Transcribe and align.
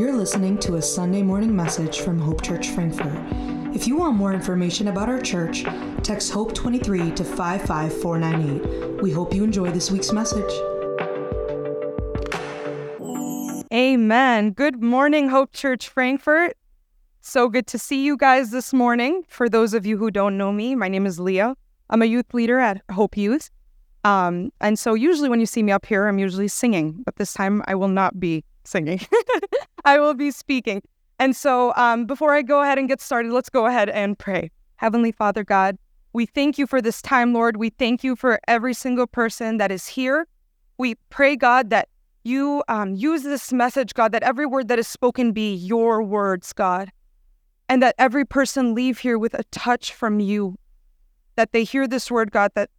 You're 0.00 0.16
listening 0.16 0.56
to 0.60 0.76
a 0.76 0.80
Sunday 0.82 1.22
morning 1.22 1.54
message 1.54 2.00
from 2.00 2.18
Hope 2.18 2.40
Church 2.40 2.68
Frankfurt. 2.68 3.22
If 3.76 3.86
you 3.86 3.96
want 3.96 4.16
more 4.16 4.32
information 4.32 4.88
about 4.88 5.10
our 5.10 5.20
church, 5.20 5.62
text 6.02 6.32
HOPE23 6.32 7.14
to 7.16 7.22
55498. 7.22 9.02
We 9.02 9.12
hope 9.12 9.34
you 9.34 9.44
enjoy 9.44 9.70
this 9.72 9.90
week's 9.90 10.10
message. 10.10 10.50
Amen. 13.70 14.52
Good 14.52 14.82
morning, 14.82 15.28
Hope 15.28 15.52
Church 15.52 15.86
Frankfurt. 15.90 16.56
So 17.20 17.50
good 17.50 17.66
to 17.66 17.78
see 17.78 18.02
you 18.02 18.16
guys 18.16 18.52
this 18.52 18.72
morning. 18.72 19.24
For 19.28 19.50
those 19.50 19.74
of 19.74 19.84
you 19.84 19.98
who 19.98 20.10
don't 20.10 20.38
know 20.38 20.50
me, 20.50 20.74
my 20.74 20.88
name 20.88 21.04
is 21.04 21.20
Lea. 21.20 21.52
I'm 21.90 22.00
a 22.00 22.06
youth 22.06 22.32
leader 22.32 22.58
at 22.58 22.80
Hope 22.90 23.18
Youth. 23.18 23.50
Um, 24.04 24.50
and 24.62 24.78
so 24.78 24.94
usually 24.94 25.28
when 25.28 25.40
you 25.40 25.46
see 25.46 25.62
me 25.62 25.72
up 25.72 25.84
here, 25.84 26.06
I'm 26.06 26.18
usually 26.18 26.48
singing, 26.48 27.02
but 27.04 27.16
this 27.16 27.34
time 27.34 27.62
I 27.66 27.74
will 27.74 27.88
not 27.88 28.18
be 28.18 28.44
singing. 28.70 29.00
I 29.84 29.98
will 29.98 30.14
be 30.14 30.30
speaking. 30.30 30.82
And 31.18 31.36
so 31.36 31.74
um, 31.76 32.06
before 32.06 32.32
I 32.34 32.42
go 32.42 32.62
ahead 32.62 32.78
and 32.78 32.88
get 32.88 33.00
started, 33.00 33.32
let's 33.32 33.50
go 33.50 33.66
ahead 33.66 33.90
and 33.90 34.18
pray. 34.18 34.50
Heavenly 34.76 35.12
Father 35.12 35.44
God, 35.44 35.76
we 36.12 36.24
thank 36.26 36.56
you 36.56 36.66
for 36.66 36.80
this 36.80 37.02
time, 37.02 37.34
Lord. 37.34 37.56
We 37.58 37.70
thank 37.70 38.02
you 38.02 38.16
for 38.16 38.40
every 38.48 38.74
single 38.74 39.06
person 39.06 39.58
that 39.58 39.70
is 39.70 39.86
here. 39.86 40.26
We 40.78 40.94
pray, 41.10 41.36
God, 41.36 41.70
that 41.70 41.88
you 42.24 42.62
um, 42.68 42.94
use 42.94 43.22
this 43.22 43.52
message, 43.52 43.94
God, 43.94 44.12
that 44.12 44.22
every 44.22 44.46
word 44.46 44.68
that 44.68 44.78
is 44.78 44.88
spoken 44.88 45.32
be 45.32 45.54
your 45.54 46.02
words, 46.02 46.52
God, 46.52 46.90
and 47.68 47.82
that 47.82 47.94
every 47.98 48.24
person 48.24 48.74
leave 48.74 48.98
here 48.98 49.18
with 49.18 49.34
a 49.34 49.44
touch 49.50 49.92
from 49.92 50.20
you, 50.20 50.56
that 51.36 51.52
they 51.52 51.64
hear 51.64 51.86
this 51.86 52.10
word, 52.10 52.30
God, 52.30 52.52
that 52.54 52.70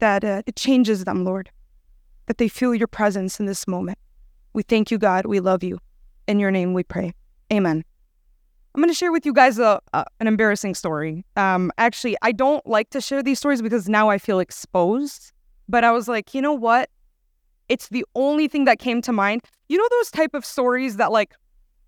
that 0.00 0.24
uh, 0.24 0.42
it 0.46 0.56
changes 0.56 1.04
them, 1.04 1.24
Lord, 1.24 1.50
that 2.26 2.38
they 2.38 2.48
feel 2.48 2.74
your 2.74 2.88
presence 2.88 3.38
in 3.38 3.46
this 3.46 3.66
moment. 3.66 3.98
We 4.54 4.62
thank 4.62 4.90
you, 4.90 4.98
God. 4.98 5.26
We 5.26 5.40
love 5.40 5.62
you. 5.62 5.78
In 6.26 6.38
your 6.38 6.50
name 6.50 6.72
we 6.72 6.84
pray. 6.84 7.12
Amen. 7.52 7.84
I'm 8.74 8.80
going 8.80 8.88
to 8.88 8.94
share 8.94 9.12
with 9.12 9.26
you 9.26 9.32
guys 9.32 9.58
a, 9.58 9.80
an 9.92 10.26
embarrassing 10.26 10.74
story. 10.74 11.24
Um, 11.36 11.70
actually, 11.76 12.16
I 12.22 12.32
don't 12.32 12.66
like 12.66 12.90
to 12.90 13.00
share 13.00 13.22
these 13.22 13.38
stories 13.38 13.62
because 13.62 13.88
now 13.88 14.08
I 14.08 14.18
feel 14.18 14.40
exposed. 14.40 15.32
But 15.68 15.84
I 15.84 15.92
was 15.92 16.08
like, 16.08 16.34
you 16.34 16.40
know 16.40 16.52
what? 16.52 16.90
It's 17.68 17.88
the 17.88 18.04
only 18.14 18.48
thing 18.48 18.64
that 18.64 18.78
came 18.78 19.02
to 19.02 19.12
mind. 19.12 19.42
You 19.68 19.78
know 19.78 19.86
those 19.90 20.10
type 20.10 20.34
of 20.34 20.44
stories 20.44 20.96
that 20.96 21.12
like 21.12 21.34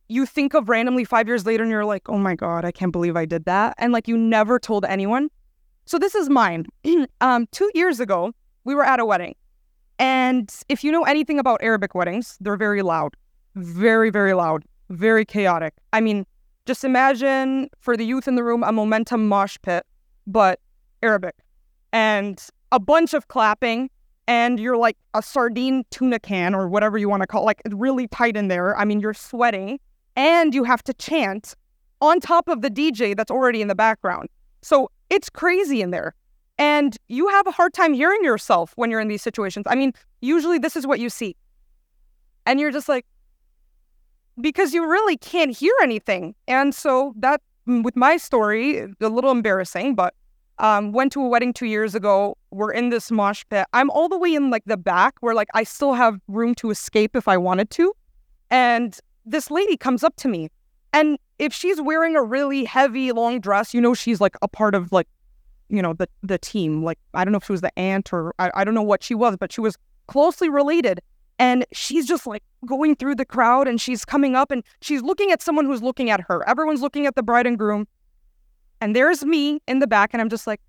you 0.09 0.27
think 0.27 0.55
of 0.55 0.69
randomly 0.69 1.05
five 1.05 1.27
years 1.27 1.45
later 1.45 1.63
and 1.63 1.71
you're 1.71 1.85
like, 1.85 2.09
oh 2.09 2.19
my 2.19 2.35
God, 2.35 2.65
I 2.65 2.73
can't 2.73 2.93
believe 2.93 3.17
I 3.17 3.25
did 3.25 3.45
that. 3.47 3.75
And 3.79 3.93
like 3.93 4.09
you 4.09 4.17
never 4.17 4.59
told 4.59 4.85
anyone. 4.85 5.29
So 5.85 5.99
this 5.99 6.15
is 6.15 6.29
mine. 6.29 6.67
um, 7.21 7.47
two 7.53 7.71
years 7.75 8.01
ago, 8.01 8.33
we 8.65 8.75
were 8.75 8.85
at 8.85 9.01
a 9.01 9.05
wedding. 9.05 9.35
And 9.99 10.53
if 10.69 10.85
you 10.85 10.93
know 10.93 11.05
anything 11.05 11.39
about 11.39 11.63
Arabic 11.63 11.95
weddings, 11.95 12.37
they're 12.41 12.57
very 12.57 12.83
loud, 12.83 13.17
very, 13.55 14.11
very 14.11 14.35
loud, 14.35 14.65
very 14.91 15.25
chaotic. 15.25 15.75
I 15.93 16.01
mean, 16.01 16.27
just 16.67 16.85
imagine 16.85 17.71
for 17.79 17.97
the 17.97 18.05
youth 18.05 18.29
in 18.29 18.35
the 18.35 18.45
room 18.45 18.63
a 18.63 18.73
momentum 18.73 19.29
mosh 19.29 19.57
pit, 19.63 19.87
but 20.27 20.61
Arabic. 21.03 21.37
And 21.93 22.43
a 22.73 22.81
bunch 22.81 23.15
of 23.15 23.29
clapping, 23.29 23.89
and 24.27 24.59
you're 24.59 24.77
like 24.77 24.97
a 25.15 25.23
sardine 25.23 25.85
tuna 25.91 26.19
can 26.19 26.55
or 26.55 26.69
whatever 26.69 26.99
you 26.99 27.09
want 27.09 27.23
to 27.23 27.27
call 27.27 27.43
it, 27.43 27.47
like 27.47 27.63
really 27.71 28.09
tight 28.09 28.37
in 28.37 28.49
there. 28.49 28.77
I 28.77 28.85
mean, 28.85 29.01
you're 29.01 29.15
sweating, 29.15 29.79
and 30.17 30.55
you 30.55 30.65
have 30.65 30.83
to 30.85 30.95
chant 30.95 31.55
on 32.01 32.21
top 32.21 32.49
of 32.49 32.61
the 32.61 32.71
DJ 32.71 33.17
that's 33.17 33.31
already 33.31 33.63
in 33.63 33.69
the 33.69 33.75
background. 33.75 34.29
So 34.63 34.91
it's 35.09 35.31
crazy 35.31 35.81
in 35.81 35.91
there. 35.91 36.15
And 36.59 36.97
you 37.09 37.29
have 37.29 37.47
a 37.47 37.51
hard 37.51 37.75
time 37.75 37.93
hearing 37.93 38.25
yourself 38.25 38.73
when 38.77 38.91
you're 38.91 39.01
in 39.01 39.09
these 39.09 39.23
situations. 39.23 39.67
I 39.69 39.75
mean, 39.75 39.93
usually 40.21 40.59
this 40.59 40.77
is 40.77 40.87
what 40.87 41.01
you 41.01 41.11
see. 41.11 41.37
And 42.47 42.59
you're 42.61 42.71
just 42.71 42.89
like, 42.89 43.05
because 44.41 44.73
you 44.73 44.89
really 44.89 45.17
can't 45.17 45.55
hear 45.57 45.73
anything. 45.83 46.35
And 46.49 46.75
so 46.75 47.15
that, 47.19 47.43
mm, 47.69 47.83
with 47.83 47.97
my 47.97 48.17
story, 48.17 48.79
a 49.01 49.09
little 49.09 49.31
embarrassing, 49.31 49.95
but 49.95 50.15
um, 50.59 50.93
went 50.93 51.13
to 51.13 51.23
a 51.23 51.29
wedding 51.29 51.53
two 51.53 51.67
years 51.67 51.95
ago. 51.95 52.37
We're 52.51 52.73
in 52.73 52.89
this 52.89 53.11
mosh 53.11 53.45
pit. 53.51 53.67
I'm 53.73 53.91
all 53.91 54.09
the 54.09 54.19
way 54.19 54.35
in 54.35 54.51
like 54.51 54.65
the 54.65 54.77
back 54.77 55.15
where 55.21 55.35
like 55.35 55.49
I 55.55 55.65
still 55.65 55.95
have 55.95 56.19
room 56.29 56.55
to 56.57 56.71
escape 56.71 57.15
if 57.15 57.29
I 57.29 57.37
wanted 57.37 57.71
to. 57.71 57.93
And 58.51 58.99
this 59.25 59.51
lady 59.51 59.77
comes 59.77 60.03
up 60.03 60.17
to 60.17 60.29
me. 60.29 60.49
And 60.93 61.19
if 61.39 61.53
she's 61.53 61.81
wearing 61.81 62.17
a 62.17 62.23
really 62.23 62.65
heavy 62.65 63.13
long 63.13 63.41
dress, 63.41 63.75
you 63.75 63.81
know 63.81 63.93
she's 63.93 64.21
like 64.21 64.37
a 64.41 64.49
part 64.49 64.75
of 64.75 64.93
like, 64.93 65.09
you 65.69 65.83
know, 65.83 65.93
the 65.93 66.09
the 66.23 66.39
team. 66.39 66.83
Like 66.83 66.99
I 67.15 67.25
don't 67.25 67.33
know 67.33 67.39
if 67.39 67.47
she 67.47 67.53
was 67.53 67.61
the 67.61 67.77
aunt 67.79 68.13
or 68.13 68.35
I, 68.39 68.51
I 68.55 68.65
don't 68.65 68.75
know 68.75 68.83
what 68.83 69.03
she 69.03 69.15
was, 69.15 69.37
but 69.37 69.53
she 69.53 69.61
was 69.61 69.77
closely 70.07 70.49
related. 70.49 71.01
And 71.39 71.67
she's 71.73 72.07
just 72.07 72.27
like 72.27 72.43
going 72.65 72.97
through 72.97 73.17
the 73.17 73.27
crowd 73.27 73.69
and 73.69 73.79
she's 73.79 74.05
coming 74.05 74.35
up 74.35 74.51
and 74.51 74.63
she's 74.81 75.03
looking 75.03 75.31
at 75.33 75.43
someone 75.43 75.67
who's 75.67 75.83
looking 75.83 76.09
at 76.09 76.21
her. 76.23 76.49
Everyone's 76.49 76.81
looking 76.81 77.07
at 77.07 77.15
the 77.15 77.23
bride 77.23 77.47
and 77.47 77.59
groom. 77.59 77.87
And 78.81 78.97
there's 78.97 79.25
me 79.25 79.61
in 79.67 79.79
the 79.79 79.87
back, 79.87 80.11
and 80.13 80.21
I'm 80.21 80.29
just 80.29 80.47
like, 80.47 80.61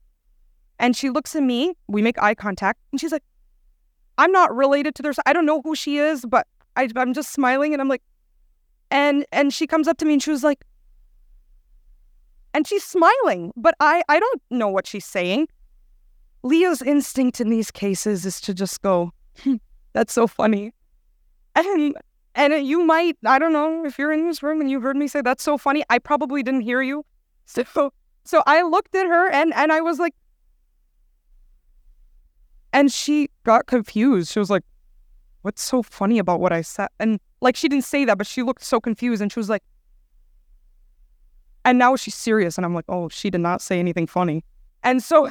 and 0.80 0.96
she 0.96 1.10
looks 1.10 1.36
at 1.36 1.44
me, 1.44 1.74
we 1.88 2.02
make 2.02 2.22
eye 2.22 2.36
contact, 2.36 2.80
and 2.92 3.02
she's 3.02 3.12
like, 3.12 3.24
I'm 4.18 4.32
not 4.32 4.56
related 4.56 4.96
to 4.96 5.02
their 5.04 5.14
I 5.26 5.34
don't 5.34 5.46
know 5.46 5.62
who 5.62 5.76
she 5.76 5.98
is, 5.98 6.26
but 6.26 6.48
I, 6.76 6.90
I'm 6.96 7.14
just 7.14 7.32
smiling 7.32 7.74
and 7.74 7.82
I'm 7.82 7.88
like, 7.88 8.04
and 8.90 9.26
and 9.32 9.54
she 9.54 9.68
comes 9.68 9.88
up 9.88 9.98
to 9.98 10.06
me 10.06 10.14
and 10.14 10.24
she 10.24 10.32
was 10.32 10.44
like 10.44 10.64
and 12.58 12.66
she's 12.66 12.84
smiling 12.84 13.54
but 13.56 13.76
i 13.80 14.04
i 14.10 14.20
don't 14.20 14.42
know 14.50 14.68
what 14.68 14.88
she's 14.88 15.06
saying. 15.06 15.48
Lea's 16.44 16.82
instinct 16.82 17.40
in 17.40 17.50
these 17.50 17.70
cases 17.70 18.26
is 18.26 18.42
to 18.42 18.54
just 18.54 18.82
go 18.82 19.12
hmm, 19.42 19.58
that's 19.94 20.14
so 20.14 20.26
funny. 20.26 20.74
And 21.56 21.96
and 22.34 22.66
you 22.66 22.84
might 22.84 23.16
i 23.26 23.38
don't 23.38 23.54
know 23.54 23.86
if 23.86 24.00
you're 24.00 24.12
in 24.12 24.26
this 24.28 24.42
room 24.42 24.60
and 24.60 24.72
you 24.72 24.82
heard 24.82 24.98
me 24.98 25.08
say 25.08 25.22
that's 25.22 25.44
so 25.44 25.58
funny 25.58 25.84
i 25.92 26.00
probably 26.00 26.42
didn't 26.42 26.62
hear 26.62 26.82
you. 26.82 27.06
So 27.46 27.94
so 28.26 28.44
i 28.48 28.64
looked 28.64 28.96
at 28.96 29.06
her 29.06 29.30
and 29.30 29.54
and 29.54 29.72
i 29.72 29.80
was 29.80 30.00
like 30.00 30.16
and 32.74 32.92
she 32.92 33.30
got 33.44 33.68
confused. 33.68 34.32
She 34.32 34.40
was 34.40 34.50
like 34.50 34.64
what's 35.44 35.64
so 35.64 35.84
funny 35.84 36.18
about 36.18 36.40
what 36.40 36.52
i 36.52 36.62
said? 36.62 36.90
And 37.00 37.20
like 37.40 37.56
she 37.56 37.70
didn't 37.70 37.86
say 37.86 38.06
that, 38.06 38.18
but 38.18 38.26
she 38.26 38.42
looked 38.42 38.64
so 38.64 38.82
confused 38.82 39.22
and 39.22 39.32
she 39.32 39.40
was 39.40 39.50
like, 39.50 39.64
and 41.68 41.78
now 41.78 41.98
she's 41.98 42.16
serious. 42.16 42.58
And 42.58 42.66
I'm 42.66 42.74
like, 42.74 42.86
oh, 42.88 43.10
she 43.10 43.30
did 43.30 43.42
not 43.42 43.62
say 43.62 43.78
anything 43.78 44.08
funny. 44.08 44.44
And 44.84 45.04
so, 45.04 45.30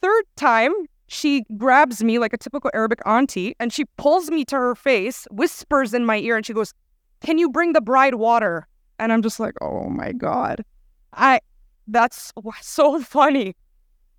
third 0.00 0.24
time, 0.36 0.72
she 1.08 1.44
grabs 1.56 2.04
me 2.04 2.20
like 2.20 2.32
a 2.32 2.38
typical 2.38 2.70
Arabic 2.72 3.00
auntie 3.04 3.56
and 3.58 3.72
she 3.72 3.84
pulls 3.96 4.30
me 4.30 4.44
to 4.44 4.56
her 4.56 4.76
face, 4.76 5.26
whispers 5.32 5.92
in 5.92 6.06
my 6.06 6.18
ear, 6.18 6.36
and 6.36 6.46
she 6.46 6.52
goes, 6.52 6.72
Can 7.20 7.38
you 7.38 7.50
bring 7.50 7.72
the 7.72 7.80
bride 7.80 8.14
water? 8.14 8.68
And 9.00 9.12
I'm 9.12 9.22
just 9.22 9.40
like, 9.40 9.54
Oh 9.60 9.88
my 9.88 10.12
God. 10.12 10.64
I, 11.12 11.40
that's 11.88 12.32
so 12.62 13.02
funny. 13.02 13.56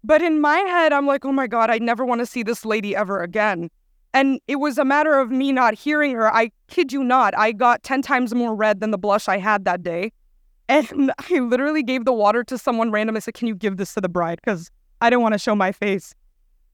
But 0.03 0.21
in 0.21 0.41
my 0.41 0.57
head, 0.57 0.91
I'm 0.91 1.07
like, 1.07 1.23
Oh 1.23 1.31
my 1.31 1.47
God, 1.47 1.69
I 1.69 1.77
never 1.77 2.03
want 2.05 2.19
to 2.19 2.25
see 2.25 2.43
this 2.43 2.65
lady 2.65 2.93
ever 2.93 3.23
again. 3.23 3.69
And 4.13 4.41
it 4.49 4.57
was 4.57 4.77
a 4.77 4.85
matter 4.85 5.17
of 5.17 5.31
me 5.31 5.53
not 5.53 5.75
hearing 5.75 6.11
her. 6.11 6.33
I 6.33 6.51
kid 6.67 6.91
you 6.91 7.05
not, 7.05 7.37
I 7.37 7.53
got 7.53 7.83
10 7.83 8.01
times 8.01 8.35
more 8.35 8.53
red 8.53 8.81
than 8.81 8.91
the 8.91 8.97
blush 8.97 9.29
I 9.29 9.37
had 9.37 9.63
that 9.63 9.81
day. 9.81 10.11
And 10.67 11.11
I 11.31 11.39
literally 11.39 11.83
gave 11.83 12.05
the 12.05 12.13
water 12.13 12.43
to 12.45 12.57
someone 12.57 12.91
random. 12.91 13.15
I 13.15 13.19
said, 13.19 13.33
Can 13.33 13.47
you 13.47 13.55
give 13.55 13.77
this 13.77 13.93
to 13.95 14.01
the 14.01 14.09
bride? 14.09 14.39
Because 14.43 14.71
I 15.01 15.09
didn't 15.09 15.23
want 15.23 15.33
to 15.33 15.39
show 15.39 15.55
my 15.55 15.71
face. 15.71 16.13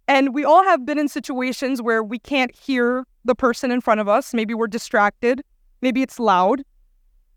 And 0.08 0.34
we 0.34 0.44
all 0.44 0.64
have 0.64 0.86
been 0.86 0.98
in 0.98 1.08
situations 1.08 1.82
where 1.82 2.04
we 2.04 2.20
can't 2.20 2.54
hear 2.54 3.06
the 3.24 3.36
person 3.36 3.72
in 3.72 3.82
front 3.82 4.02
of 4.02 4.08
us. 4.08 4.34
Maybe 4.34 4.54
we're 4.54 4.68
distracted. 4.68 5.42
Maybe 5.82 6.02
it's 6.02 6.20
loud. 6.20 6.64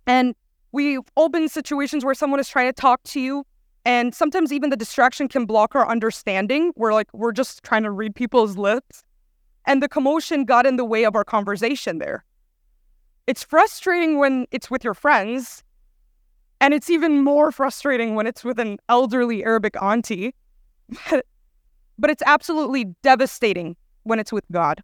And 0.07 0.35
we've 0.73 1.01
all 1.15 1.29
been 1.29 1.45
in 1.45 1.49
situations 1.49 2.05
where 2.05 2.15
someone 2.15 2.41
is 2.41 2.49
trying 2.49 2.69
to 2.69 2.73
talk 2.73 3.03
to 3.05 3.21
you. 3.21 3.45
And 3.85 4.15
sometimes 4.15 4.53
even 4.53 4.71
the 4.71 4.77
distraction 4.77 5.29
can 5.29 5.45
block 5.45 5.75
our 5.75 5.87
understanding. 5.87 6.73
We're 6.75 6.95
like, 6.95 7.09
we're 7.13 7.33
just 7.33 7.63
trying 7.63 7.83
to 7.83 7.91
read 7.91 8.15
people's 8.15 8.57
lips 8.57 9.05
and 9.67 9.83
the 9.83 9.89
commotion 9.89 10.45
got 10.45 10.67
in 10.67 10.77
the 10.77 10.85
way 10.85 11.05
of 11.05 11.17
our 11.17 11.25
conversation 11.25 11.99
there. 11.99 12.25
It's 13.27 13.43
frustrating 13.43 14.19
when 14.19 14.47
it's 14.51 14.71
with 14.71 14.85
your 14.85 14.95
friends, 14.95 15.64
and 16.61 16.75
it's 16.75 16.91
even 16.91 17.23
more 17.23 17.53
frustrating 17.53 18.15
when 18.15 18.27
it's 18.27 18.45
with 18.45 18.59
an 18.59 18.79
elderly 18.89 19.45
Arabic 19.45 19.81
auntie. 19.83 20.35
but 21.99 22.11
it's 22.11 22.23
absolutely 22.27 22.85
devastating 23.03 23.77
when 24.03 24.19
it's 24.19 24.33
with 24.33 24.45
God. 24.53 24.83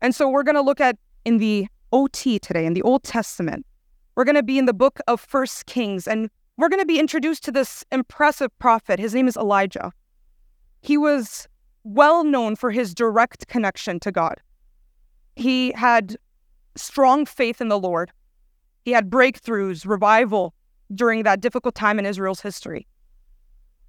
And 0.00 0.14
so 0.14 0.28
we're 0.28 0.42
going 0.42 0.56
to 0.56 0.62
look 0.62 0.80
at 0.80 0.96
in 1.24 1.38
the 1.38 1.66
OT 1.92 2.38
today, 2.38 2.66
in 2.66 2.74
the 2.74 2.82
Old 2.82 3.02
Testament. 3.02 3.66
We're 4.14 4.24
going 4.24 4.36
to 4.36 4.42
be 4.42 4.58
in 4.58 4.66
the 4.66 4.74
book 4.74 4.98
of 5.08 5.20
First 5.20 5.66
Kings, 5.66 6.06
and 6.06 6.30
we're 6.56 6.68
going 6.68 6.80
to 6.80 6.86
be 6.86 6.98
introduced 6.98 7.44
to 7.44 7.52
this 7.52 7.84
impressive 7.92 8.56
prophet. 8.58 8.98
His 8.98 9.14
name 9.14 9.28
is 9.28 9.36
Elijah. 9.36 9.92
He 10.80 10.96
was 10.96 11.48
well 11.84 12.24
known 12.24 12.56
for 12.56 12.70
his 12.70 12.94
direct 12.94 13.46
connection 13.48 14.00
to 14.00 14.12
God. 14.12 14.40
He 15.36 15.72
had 15.72 16.16
strong 16.76 17.26
faith 17.26 17.60
in 17.60 17.68
the 17.68 17.78
Lord. 17.78 18.10
He 18.86 18.92
had 18.92 19.10
breakthroughs, 19.10 19.84
revival 19.84 20.54
during 20.94 21.24
that 21.24 21.40
difficult 21.40 21.74
time 21.74 21.98
in 21.98 22.06
Israel's 22.06 22.40
history. 22.40 22.86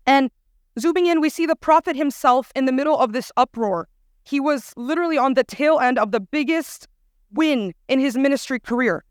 And 0.07 0.31
zooming 0.79 1.05
in, 1.05 1.21
we 1.21 1.29
see 1.29 1.45
the 1.45 1.55
prophet 1.55 1.95
himself 1.95 2.51
in 2.55 2.65
the 2.65 2.71
middle 2.71 2.97
of 2.97 3.13
this 3.13 3.31
uproar. 3.37 3.87
He 4.23 4.39
was 4.39 4.73
literally 4.75 5.15
on 5.15 5.35
the 5.35 5.43
tail 5.43 5.77
end 5.77 5.99
of 5.99 6.11
the 6.11 6.19
biggest 6.19 6.87
win 7.31 7.75
in 7.87 7.99
his 7.99 8.17
ministry 8.17 8.59
career. 8.59 9.03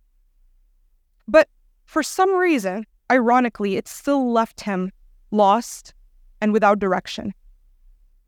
But 1.29 1.49
for 1.85 2.03
some 2.03 2.35
reason, 2.35 2.85
ironically, 3.09 3.77
it 3.77 3.87
still 3.87 4.33
left 4.33 4.63
him 4.63 4.91
lost 5.31 5.95
and 6.41 6.53
without 6.53 6.81
direction. 6.81 7.33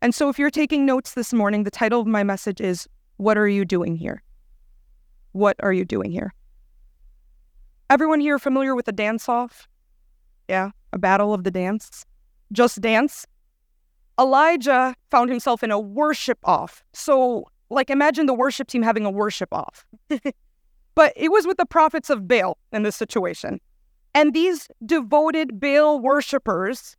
And 0.01 0.15
so, 0.15 0.29
if 0.29 0.39
you're 0.39 0.49
taking 0.49 0.85
notes 0.85 1.13
this 1.13 1.33
morning, 1.33 1.65
the 1.65 1.71
title 1.71 1.99
of 1.99 2.07
my 2.07 2.23
message 2.23 2.61
is 2.61 2.87
What 3.17 3.37
Are 3.37 3.49
You 3.49 3.65
Doing 3.65 3.97
Here? 3.97 4.23
What 5.33 5.57
are 5.59 5.73
you 5.73 5.83
doing 5.83 6.09
here? 6.09 6.33
Everyone 7.89 8.19
here 8.19 8.37
familiar 8.37 8.75
with 8.75 8.87
a 8.87 8.91
dance 8.91 9.27
off? 9.27 9.67
Yeah, 10.47 10.71
a 10.93 10.99
battle 10.99 11.33
of 11.33 11.43
the 11.43 11.49
dance. 11.49 12.05
Just 12.51 12.81
dance. 12.81 13.25
Elijah 14.19 14.95
found 15.09 15.29
himself 15.29 15.63
in 15.63 15.71
a 15.71 15.79
worship 15.79 16.37
off. 16.43 16.83
So, 16.93 17.47
like, 17.71 17.89
imagine 17.89 18.27
the 18.27 18.33
worship 18.33 18.67
team 18.67 18.83
having 18.83 19.05
a 19.05 19.11
worship 19.11 19.51
off. 19.51 19.85
but 20.95 21.13
it 21.15 21.31
was 21.31 21.47
with 21.47 21.57
the 21.57 21.65
prophets 21.65 22.11
of 22.11 22.27
Baal 22.27 22.57
in 22.71 22.83
this 22.83 22.95
situation. 22.95 23.59
And 24.13 24.35
these 24.35 24.67
devoted 24.85 25.59
Baal 25.59 25.99
worshippers 25.99 26.95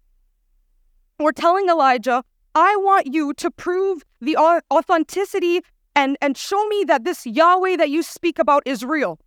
were 1.20 1.32
telling 1.32 1.68
Elijah, 1.68 2.24
I 2.56 2.74
want 2.78 3.12
you 3.12 3.32
to 3.34 3.50
prove 3.50 4.02
the 4.20 4.36
authenticity 4.72 5.60
and, 5.94 6.16
and 6.20 6.36
show 6.36 6.66
me 6.66 6.84
that 6.84 7.04
this 7.04 7.26
Yahweh 7.26 7.76
that 7.76 7.90
you 7.90 8.02
speak 8.02 8.40
about 8.40 8.64
is 8.66 8.84
real. 8.84 9.20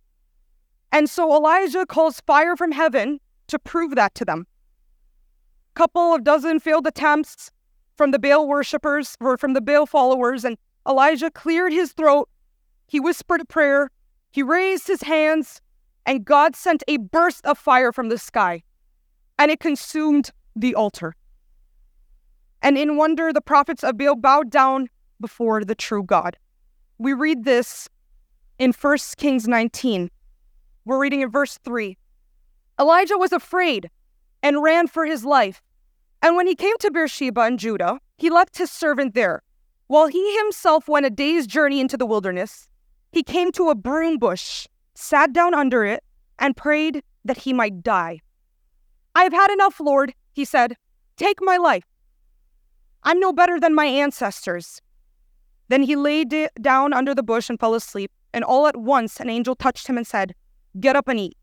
And 0.94 1.10
so 1.10 1.34
Elijah 1.34 1.84
calls 1.86 2.20
fire 2.20 2.56
from 2.56 2.70
heaven 2.70 3.18
to 3.48 3.58
prove 3.58 3.96
that 3.96 4.14
to 4.14 4.24
them. 4.24 4.46
A 5.72 5.74
couple 5.74 6.14
of 6.14 6.22
dozen 6.22 6.60
failed 6.60 6.86
attempts 6.86 7.50
from 7.96 8.12
the 8.12 8.18
Baal 8.20 8.46
worshippers 8.46 9.16
or 9.20 9.36
from 9.36 9.54
the 9.54 9.60
Baal 9.60 9.86
followers, 9.86 10.44
and 10.44 10.56
Elijah 10.88 11.32
cleared 11.32 11.72
his 11.72 11.92
throat. 11.94 12.28
He 12.86 13.00
whispered 13.00 13.40
a 13.40 13.44
prayer. 13.44 13.90
He 14.30 14.44
raised 14.44 14.86
his 14.86 15.02
hands, 15.02 15.60
and 16.06 16.24
God 16.24 16.54
sent 16.54 16.84
a 16.86 16.98
burst 16.98 17.44
of 17.44 17.58
fire 17.58 17.90
from 17.90 18.08
the 18.08 18.16
sky, 18.16 18.62
and 19.36 19.50
it 19.50 19.58
consumed 19.58 20.30
the 20.54 20.76
altar. 20.76 21.16
And 22.62 22.78
in 22.78 22.96
wonder, 22.96 23.32
the 23.32 23.40
prophets 23.40 23.82
of 23.82 23.98
Baal 23.98 24.14
bowed 24.14 24.48
down 24.48 24.88
before 25.20 25.64
the 25.64 25.74
true 25.74 26.04
God. 26.04 26.36
We 26.98 27.14
read 27.14 27.42
this 27.42 27.88
in 28.60 28.72
1 28.72 28.98
Kings 29.16 29.48
19. 29.48 30.08
We're 30.84 31.00
reading 31.00 31.22
in 31.22 31.30
verse 31.30 31.58
3. 31.64 31.96
Elijah 32.78 33.16
was 33.16 33.32
afraid 33.32 33.90
and 34.42 34.62
ran 34.62 34.86
for 34.86 35.06
his 35.06 35.24
life. 35.24 35.62
And 36.22 36.36
when 36.36 36.46
he 36.46 36.54
came 36.54 36.76
to 36.78 36.90
Beersheba 36.90 37.46
in 37.46 37.58
Judah, 37.58 38.00
he 38.16 38.30
left 38.30 38.58
his 38.58 38.70
servant 38.70 39.14
there. 39.14 39.42
While 39.86 40.06
he 40.08 40.36
himself 40.38 40.88
went 40.88 41.06
a 41.06 41.10
day's 41.10 41.46
journey 41.46 41.80
into 41.80 41.96
the 41.96 42.06
wilderness, 42.06 42.68
he 43.12 43.22
came 43.22 43.52
to 43.52 43.70
a 43.70 43.74
broom 43.74 44.18
bush, 44.18 44.66
sat 44.94 45.32
down 45.32 45.54
under 45.54 45.84
it, 45.84 46.02
and 46.38 46.56
prayed 46.56 47.02
that 47.24 47.38
he 47.38 47.52
might 47.52 47.82
die. 47.82 48.20
I 49.14 49.22
have 49.24 49.32
had 49.32 49.50
enough, 49.50 49.78
Lord, 49.80 50.14
he 50.32 50.44
said. 50.44 50.76
Take 51.16 51.38
my 51.40 51.56
life. 51.56 51.84
I'm 53.04 53.20
no 53.20 53.32
better 53.32 53.60
than 53.60 53.74
my 53.74 53.86
ancestors. 53.86 54.80
Then 55.68 55.82
he 55.82 55.96
lay 55.96 56.24
d- 56.24 56.48
down 56.60 56.92
under 56.92 57.14
the 57.14 57.22
bush 57.22 57.48
and 57.48 57.60
fell 57.60 57.74
asleep, 57.74 58.10
and 58.32 58.42
all 58.42 58.66
at 58.66 58.76
once 58.76 59.20
an 59.20 59.30
angel 59.30 59.54
touched 59.54 59.86
him 59.86 59.96
and 59.96 60.06
said, 60.06 60.34
Get 60.80 60.96
up 60.96 61.08
and 61.08 61.18
eat. 61.18 61.36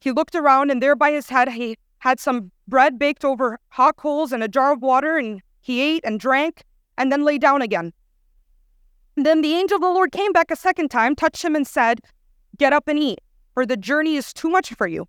He 0.00 0.12
looked 0.12 0.34
around, 0.34 0.70
and 0.70 0.82
there 0.82 0.96
by 0.96 1.12
his 1.12 1.28
head 1.28 1.48
he 1.48 1.76
had 1.98 2.18
some 2.18 2.50
bread 2.68 2.98
baked 2.98 3.24
over 3.24 3.58
hot 3.68 3.96
coals 3.96 4.32
and 4.32 4.42
a 4.42 4.48
jar 4.48 4.72
of 4.72 4.82
water, 4.82 5.16
and 5.16 5.40
he 5.60 5.80
ate 5.80 6.04
and 6.04 6.18
drank, 6.18 6.64
and 6.98 7.12
then 7.12 7.24
lay 7.24 7.38
down 7.38 7.62
again. 7.62 7.92
then 9.16 9.42
the 9.42 9.54
angel 9.54 9.76
of 9.76 9.82
the 9.82 9.88
Lord 9.88 10.10
came 10.10 10.32
back 10.32 10.50
a 10.50 10.56
second 10.56 10.90
time, 10.90 11.14
touched 11.14 11.44
him, 11.44 11.54
and 11.54 11.66
said, 11.66 12.00
Get 12.58 12.72
up 12.72 12.88
and 12.88 12.98
eat, 12.98 13.20
for 13.54 13.64
the 13.64 13.76
journey 13.76 14.16
is 14.16 14.32
too 14.32 14.48
much 14.48 14.72
for 14.74 14.86
you. 14.86 15.06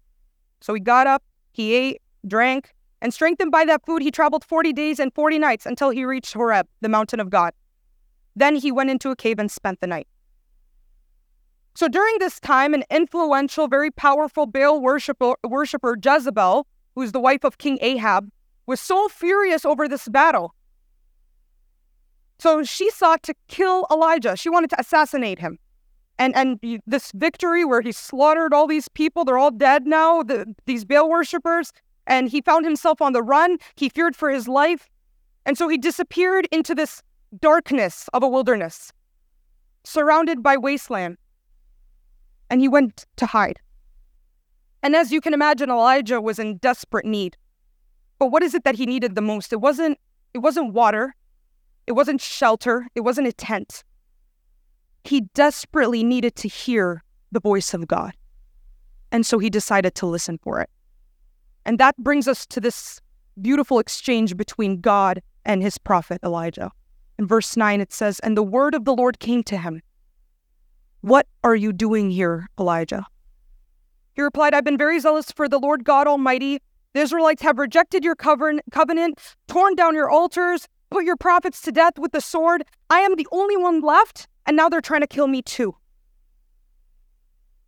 So 0.61 0.73
he 0.73 0.79
got 0.79 1.07
up, 1.07 1.23
he 1.51 1.73
ate, 1.73 2.01
drank, 2.27 2.73
and 3.03 3.13
strengthened 3.13 3.51
by 3.51 3.65
that 3.65 3.85
food, 3.85 4.01
he 4.01 4.11
traveled 4.11 4.45
40 4.45 4.71
days 4.71 4.97
and 4.97 5.13
40 5.13 5.37
nights 5.37 5.65
until 5.65 5.89
he 5.89 6.05
reached 6.05 6.33
Horeb, 6.33 6.67
the 6.79 6.87
mountain 6.87 7.19
of 7.19 7.29
God. 7.29 7.53
Then 8.35 8.55
he 8.55 8.71
went 8.71 8.89
into 8.89 9.11
a 9.11 9.15
cave 9.15 9.39
and 9.39 9.51
spent 9.51 9.81
the 9.81 9.87
night. 9.87 10.07
So 11.75 11.87
during 11.87 12.19
this 12.19 12.39
time, 12.39 12.73
an 12.73 12.83
influential, 12.91 13.67
very 13.67 13.89
powerful 13.89 14.45
Baal 14.45 14.79
worshiper, 14.79 15.35
worshiper 15.43 15.97
Jezebel, 16.03 16.67
who's 16.95 17.11
the 17.11 17.19
wife 17.19 17.43
of 17.43 17.57
King 17.57 17.79
Ahab, 17.81 18.29
was 18.67 18.79
so 18.79 19.09
furious 19.09 19.65
over 19.65 19.87
this 19.87 20.07
battle. 20.07 20.53
So 22.39 22.63
she 22.63 22.89
sought 22.91 23.23
to 23.23 23.33
kill 23.47 23.87
Elijah. 23.91 24.35
She 24.35 24.49
wanted 24.49 24.69
to 24.71 24.79
assassinate 24.79 25.39
him. 25.39 25.57
And 26.19 26.35
and 26.35 26.59
this 26.85 27.11
victory 27.13 27.65
where 27.65 27.81
he 27.81 27.91
slaughtered 27.91 28.53
all 28.53 28.67
these 28.67 28.87
people, 28.87 29.25
they're 29.25 29.39
all 29.39 29.49
dead 29.49 29.87
now, 29.87 30.21
the, 30.21 30.53
these 30.65 30.85
Baal 30.85 31.09
worshippers, 31.09 31.71
and 32.05 32.29
he 32.29 32.41
found 32.41 32.65
himself 32.65 33.01
on 33.01 33.13
the 33.13 33.23
run. 33.23 33.57
He 33.75 33.89
feared 33.89 34.15
for 34.15 34.29
his 34.29 34.47
life. 34.47 34.89
And 35.45 35.57
so 35.57 35.67
he 35.67 35.77
disappeared 35.77 36.47
into 36.51 36.75
this 36.75 37.01
darkness 37.41 38.09
of 38.13 38.21
a 38.21 38.27
wilderness, 38.27 38.93
surrounded 39.83 40.43
by 40.43 40.55
wasteland. 40.55 41.17
And 42.49 42.61
he 42.61 42.67
went 42.67 43.05
to 43.17 43.25
hide. 43.25 43.59
And 44.81 44.95
as 44.95 45.11
you 45.11 45.21
can 45.21 45.33
imagine, 45.33 45.69
Elijah 45.69 46.19
was 46.19 46.39
in 46.39 46.57
desperate 46.57 47.05
need. 47.05 47.37
But 48.19 48.27
what 48.27 48.43
is 48.43 48.53
it 48.53 48.63
that 48.63 48.75
he 48.75 48.85
needed 48.85 49.15
the 49.15 49.21
most? 49.21 49.53
It 49.53 49.61
wasn't 49.61 49.97
it 50.33 50.39
wasn't 50.39 50.73
water. 50.73 51.15
It 51.85 51.93
wasn't 51.93 52.21
shelter. 52.21 52.87
It 52.95 53.01
wasn't 53.01 53.27
a 53.27 53.33
tent. 53.33 53.83
He 55.03 55.21
desperately 55.33 56.03
needed 56.03 56.35
to 56.37 56.47
hear 56.47 57.03
the 57.31 57.39
voice 57.39 57.73
of 57.73 57.87
God. 57.87 58.13
And 59.11 59.25
so 59.25 59.37
he 59.37 59.49
decided 59.49 59.95
to 59.95 60.05
listen 60.05 60.39
for 60.41 60.59
it. 60.59 60.69
And 61.65 61.79
that 61.79 61.95
brings 61.97 62.27
us 62.27 62.45
to 62.47 62.59
this 62.59 62.99
beautiful 63.41 63.79
exchange 63.79 64.35
between 64.35 64.81
God 64.81 65.21
and 65.45 65.61
his 65.61 65.77
prophet 65.77 66.19
Elijah. 66.23 66.71
In 67.19 67.27
verse 67.27 67.55
9, 67.55 67.81
it 67.81 67.93
says, 67.93 68.19
And 68.19 68.35
the 68.35 68.43
word 68.43 68.73
of 68.73 68.85
the 68.85 68.95
Lord 68.95 69.19
came 69.19 69.43
to 69.43 69.57
him. 69.57 69.81
What 71.03 71.27
are 71.43 71.55
you 71.55 71.71
doing 71.71 72.09
here, 72.09 72.47
Elijah? 72.59 73.05
He 74.13 74.21
replied, 74.21 74.53
I've 74.53 74.63
been 74.63 74.77
very 74.77 74.99
zealous 74.99 75.31
for 75.31 75.47
the 75.47 75.59
Lord 75.59 75.83
God 75.83 76.07
Almighty. 76.07 76.59
The 76.93 77.01
Israelites 77.01 77.43
have 77.43 77.59
rejected 77.59 78.03
your 78.03 78.15
covenant, 78.15 79.35
torn 79.47 79.75
down 79.75 79.93
your 79.93 80.09
altars, 80.09 80.67
put 80.89 81.05
your 81.05 81.17
prophets 81.17 81.61
to 81.61 81.71
death 81.71 81.99
with 81.99 82.11
the 82.11 82.21
sword. 82.21 82.63
I 82.89 83.01
am 83.01 83.15
the 83.15 83.27
only 83.31 83.57
one 83.57 83.81
left, 83.81 84.27
and 84.47 84.57
now 84.57 84.69
they're 84.69 84.81
trying 84.81 85.01
to 85.01 85.07
kill 85.07 85.27
me 85.27 85.43
too. 85.43 85.75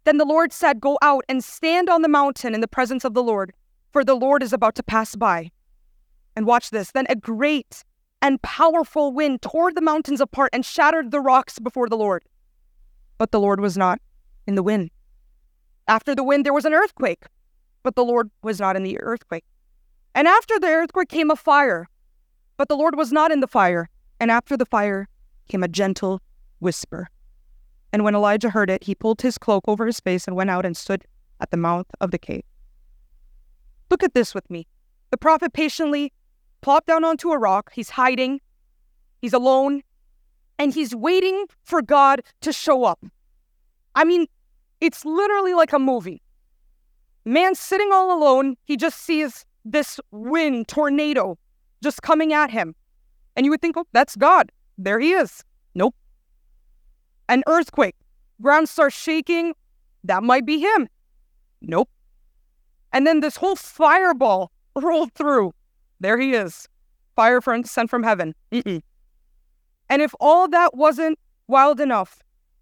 Then 0.06 0.18
the 0.18 0.26
Lord 0.26 0.52
said, 0.52 0.80
Go 0.80 0.98
out 1.02 1.26
and 1.30 1.44
stand 1.44 1.90
on 1.90 2.02
the 2.02 2.08
mountain 2.08 2.56
in 2.56 2.62
the 2.62 2.68
presence 2.68 3.04
of 3.04 3.14
the 3.14 3.24
Lord 3.24 3.54
for 3.96 4.04
the 4.04 4.14
Lord 4.14 4.44
is 4.44 4.52
about 4.52 4.76
to 4.76 4.84
pass 4.84 5.16
by. 5.16 5.52
And 6.36 6.46
watch 6.46 6.70
this. 6.70 6.92
Then 6.92 7.06
a 7.08 7.16
great 7.16 7.86
and 8.22 8.42
powerful 8.42 9.14
wind 9.14 9.42
tore 9.42 9.72
the 9.72 9.80
mountains 9.80 10.20
apart 10.20 10.50
and 10.52 10.66
shattered 10.66 11.12
the 11.12 11.22
rocks 11.22 11.60
before 11.60 11.88
the 11.88 11.96
Lord. 11.96 12.26
But 13.18 13.32
the 13.32 13.40
Lord 13.40 13.60
was 13.60 13.78
not 13.78 14.00
in 14.48 14.56
the 14.56 14.64
wind. 14.64 14.92
After 15.88 16.16
the 16.16 16.24
wind, 16.24 16.46
there 16.46 16.54
was 16.54 16.66
an 16.66 16.74
earthquake, 16.74 17.26
but 17.84 17.96
the 17.96 18.04
Lord 18.04 18.32
was 18.42 18.60
not 18.60 18.76
in 18.76 18.84
the 18.84 19.00
earthquake. 19.00 19.46
And 20.14 20.28
after 20.28 20.60
the 20.60 20.68
earthquake 20.68 21.10
came 21.10 21.30
a 21.30 21.36
fire, 21.36 21.88
but 22.58 22.70
the 22.70 22.78
Lord 22.78 22.96
was 22.96 23.12
not 23.12 23.32
in 23.32 23.42
the 23.42 23.48
fire. 23.48 23.90
And 24.20 24.32
after 24.32 24.56
the 24.56 24.66
fire 24.66 25.08
came 25.50 25.64
a 25.64 25.68
gentle 25.68 26.22
whisper. 26.60 27.10
And 27.92 28.04
when 28.04 28.16
Elijah 28.16 28.50
heard 28.50 28.70
it, 28.70 28.86
he 28.86 28.96
pulled 28.96 29.22
his 29.22 29.38
cloak 29.38 29.64
over 29.68 29.86
his 29.86 30.00
face 30.00 30.28
and 30.28 30.36
went 30.36 30.50
out 30.50 30.66
and 30.66 30.76
stood 30.76 31.04
at 31.40 31.52
the 31.52 31.58
mouth 31.58 31.88
of 32.02 32.12
the 32.12 32.18
cave. 32.18 32.44
Look 33.90 34.04
at 34.04 34.14
this 34.14 34.34
with 34.34 34.50
me. 34.50 34.68
The 35.12 35.18
prophet 35.18 35.54
patiently 35.54 36.12
plopped 36.62 36.88
down 36.88 37.04
onto 37.04 37.32
a 37.32 37.38
rock. 37.38 37.72
He's 37.74 37.92
hiding, 37.92 38.42
he's 39.22 39.34
alone, 39.34 39.84
and 40.60 40.74
he's 40.74 40.96
waiting 40.96 41.46
for 41.64 41.82
God 41.82 42.22
to 42.42 42.54
show 42.54 42.84
up. 42.84 43.04
I 43.96 44.04
mean, 44.04 44.28
it's 44.82 45.06
literally 45.06 45.54
like 45.54 45.74
a 45.74 45.80
movie. 45.80 46.22
Man 47.26 47.56
sitting 47.56 47.90
all 47.92 48.18
alone, 48.18 48.56
he 48.66 48.78
just 48.78 49.02
sees 49.02 49.46
this 49.64 50.00
wind, 50.12 50.68
tornado, 50.68 51.38
just 51.82 52.02
coming 52.02 52.34
at 52.34 52.52
him. 52.52 52.76
And 53.36 53.46
you 53.46 53.52
would 53.52 53.62
think, 53.62 53.76
oh, 53.78 53.86
that's 53.92 54.16
God. 54.16 54.52
There 54.78 55.00
he 55.00 55.12
is. 55.12 55.44
Nope. 55.74 55.96
An 57.28 57.44
earthquake. 57.48 57.96
Ground 58.42 58.70
starts 58.70 58.96
shaking. 58.96 59.54
That 60.04 60.24
might 60.24 60.46
be 60.46 60.60
him. 60.60 60.88
Nope. 61.62 61.90
And 62.94 63.08
then 63.08 63.22
this 63.22 63.36
whole 63.36 63.56
fireball 63.56 64.52
rolled 64.76 65.14
through. 65.14 65.54
There 66.00 66.20
he 66.20 66.34
is. 66.34 66.70
Fire 67.16 67.42
from, 67.42 67.64
sent 67.64 67.90
from 67.90 68.04
heaven. 68.04 68.36
Mm-mm. 68.52 68.82
And 69.90 70.02
if 70.02 70.14
all 70.20 70.48
that 70.50 70.76
wasn't 70.76 71.20
wild 71.48 71.80
enough, 71.80 72.22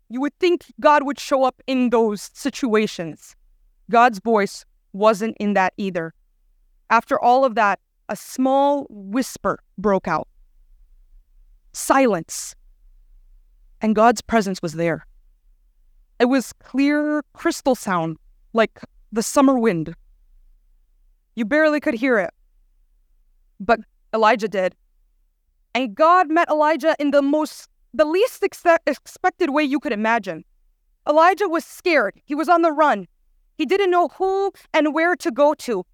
you 0.09 0.21
would 0.21 0.37
think 0.39 0.65
God 0.79 1.03
would 1.03 1.19
show 1.19 1.43
up 1.43 1.61
in 1.67 1.89
those 1.89 2.29
situations. 2.33 3.35
God's 3.89 4.19
voice 4.19 4.65
wasn't 4.93 5.35
in 5.39 5.53
that 5.53 5.73
either. 5.77 6.13
After 6.89 7.19
all 7.19 7.45
of 7.45 7.55
that, 7.55 7.79
a 8.09 8.15
small 8.15 8.85
whisper 8.89 9.59
broke 9.77 10.07
out. 10.07 10.27
Silence. 11.71 12.55
And 13.81 13.95
God's 13.95 14.21
presence 14.21 14.61
was 14.61 14.73
there. 14.73 15.05
It 16.19 16.25
was 16.25 16.53
clear 16.53 17.23
crystal 17.33 17.75
sound 17.75 18.17
like 18.53 18.79
the 19.11 19.23
summer 19.23 19.57
wind. 19.57 19.95
You 21.35 21.45
barely 21.45 21.79
could 21.79 21.95
hear 21.95 22.19
it. 22.19 22.33
But 23.59 23.79
Elijah 24.13 24.47
did. 24.47 24.75
And 25.75 25.95
God 25.95 26.29
met 26.29 26.49
Elijah 26.49 26.95
in 26.99 27.11
the 27.11 27.21
most, 27.21 27.67
the 27.93 28.05
least 28.05 28.43
ex- 28.43 28.63
expected 28.85 29.49
way 29.49 29.63
you 29.63 29.79
could 29.79 29.91
imagine. 29.91 30.43
Elijah 31.07 31.47
was 31.47 31.65
scared. 31.65 32.19
He 32.25 32.35
was 32.35 32.47
on 32.47 32.61
the 32.61 32.71
run. 32.71 33.07
He 33.57 33.65
didn't 33.65 33.91
know 33.91 34.07
who 34.09 34.51
and 34.73 34.93
where 34.93 35.15
to 35.15 35.31
go 35.31 35.53
to. 35.55 35.85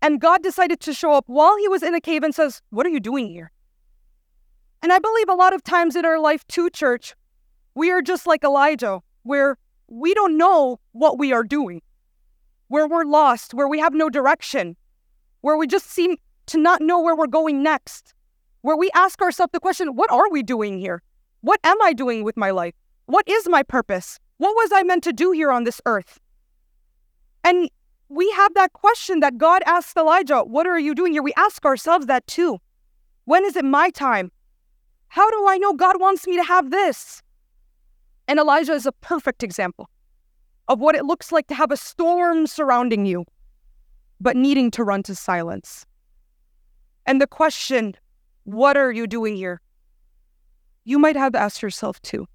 And 0.00 0.20
God 0.20 0.42
decided 0.42 0.80
to 0.80 0.92
show 0.92 1.12
up 1.12 1.24
while 1.26 1.56
he 1.58 1.68
was 1.68 1.82
in 1.82 1.94
a 1.94 2.00
cave 2.00 2.22
and 2.22 2.34
says, 2.34 2.60
What 2.70 2.86
are 2.86 2.90
you 2.90 3.00
doing 3.00 3.28
here? 3.28 3.52
And 4.82 4.92
I 4.92 4.98
believe 4.98 5.28
a 5.28 5.34
lot 5.34 5.54
of 5.54 5.62
times 5.62 5.94
in 5.94 6.04
our 6.04 6.18
life, 6.18 6.44
too, 6.48 6.68
church, 6.70 7.14
we 7.74 7.92
are 7.92 8.02
just 8.02 8.26
like 8.26 8.42
Elijah, 8.42 9.00
where 9.22 9.56
we 9.88 10.12
don't 10.12 10.36
know 10.36 10.80
what 10.90 11.18
we 11.18 11.32
are 11.32 11.44
doing, 11.44 11.82
where 12.68 12.88
we're 12.88 13.04
lost, 13.04 13.54
where 13.54 13.68
we 13.68 13.78
have 13.78 13.94
no 13.94 14.10
direction, 14.10 14.76
where 15.42 15.56
we 15.56 15.68
just 15.68 15.88
seem 15.88 16.16
to 16.46 16.58
not 16.58 16.82
know 16.82 17.00
where 17.00 17.14
we're 17.14 17.28
going 17.28 17.62
next, 17.62 18.12
where 18.62 18.76
we 18.76 18.90
ask 18.94 19.20
ourselves 19.20 19.52
the 19.52 19.60
question, 19.60 19.94
What 19.94 20.10
are 20.10 20.30
we 20.30 20.42
doing 20.42 20.78
here? 20.78 21.02
What 21.42 21.60
am 21.64 21.80
I 21.82 21.92
doing 21.92 22.24
with 22.24 22.36
my 22.36 22.50
life? 22.50 22.74
What 23.06 23.28
is 23.28 23.48
my 23.48 23.62
purpose? 23.62 24.18
What 24.38 24.54
was 24.54 24.70
I 24.72 24.82
meant 24.82 25.04
to 25.04 25.12
do 25.12 25.32
here 25.32 25.52
on 25.52 25.64
this 25.64 25.80
earth? 25.86 26.18
And 27.44 27.68
we 28.08 28.30
have 28.32 28.54
that 28.54 28.72
question 28.72 29.20
that 29.20 29.38
God 29.38 29.62
asked 29.66 29.96
Elijah, 29.96 30.40
What 30.40 30.66
are 30.66 30.78
you 30.78 30.94
doing 30.94 31.12
here? 31.12 31.22
We 31.22 31.34
ask 31.36 31.64
ourselves 31.64 32.06
that 32.06 32.26
too. 32.26 32.58
When 33.24 33.44
is 33.44 33.56
it 33.56 33.64
my 33.64 33.90
time? 33.90 34.30
How 35.08 35.30
do 35.30 35.46
I 35.46 35.58
know 35.58 35.74
God 35.74 36.00
wants 36.00 36.26
me 36.26 36.36
to 36.36 36.42
have 36.44 36.70
this? 36.70 37.22
And 38.28 38.38
Elijah 38.38 38.72
is 38.72 38.86
a 38.86 38.92
perfect 38.92 39.42
example 39.42 39.90
of 40.68 40.78
what 40.78 40.94
it 40.94 41.04
looks 41.04 41.32
like 41.32 41.48
to 41.48 41.54
have 41.54 41.70
a 41.70 41.76
storm 41.76 42.46
surrounding 42.46 43.04
you, 43.04 43.24
but 44.20 44.36
needing 44.36 44.70
to 44.70 44.84
run 44.84 45.02
to 45.02 45.14
silence. 45.14 45.84
And 47.04 47.20
the 47.20 47.26
question, 47.26 47.94
What 48.44 48.76
are 48.76 48.90
you 48.90 49.06
doing 49.06 49.36
here? 49.36 49.60
You 50.84 50.98
might 50.98 51.16
have 51.16 51.34
asked 51.34 51.62
yourself 51.62 52.00
too. 52.02 52.26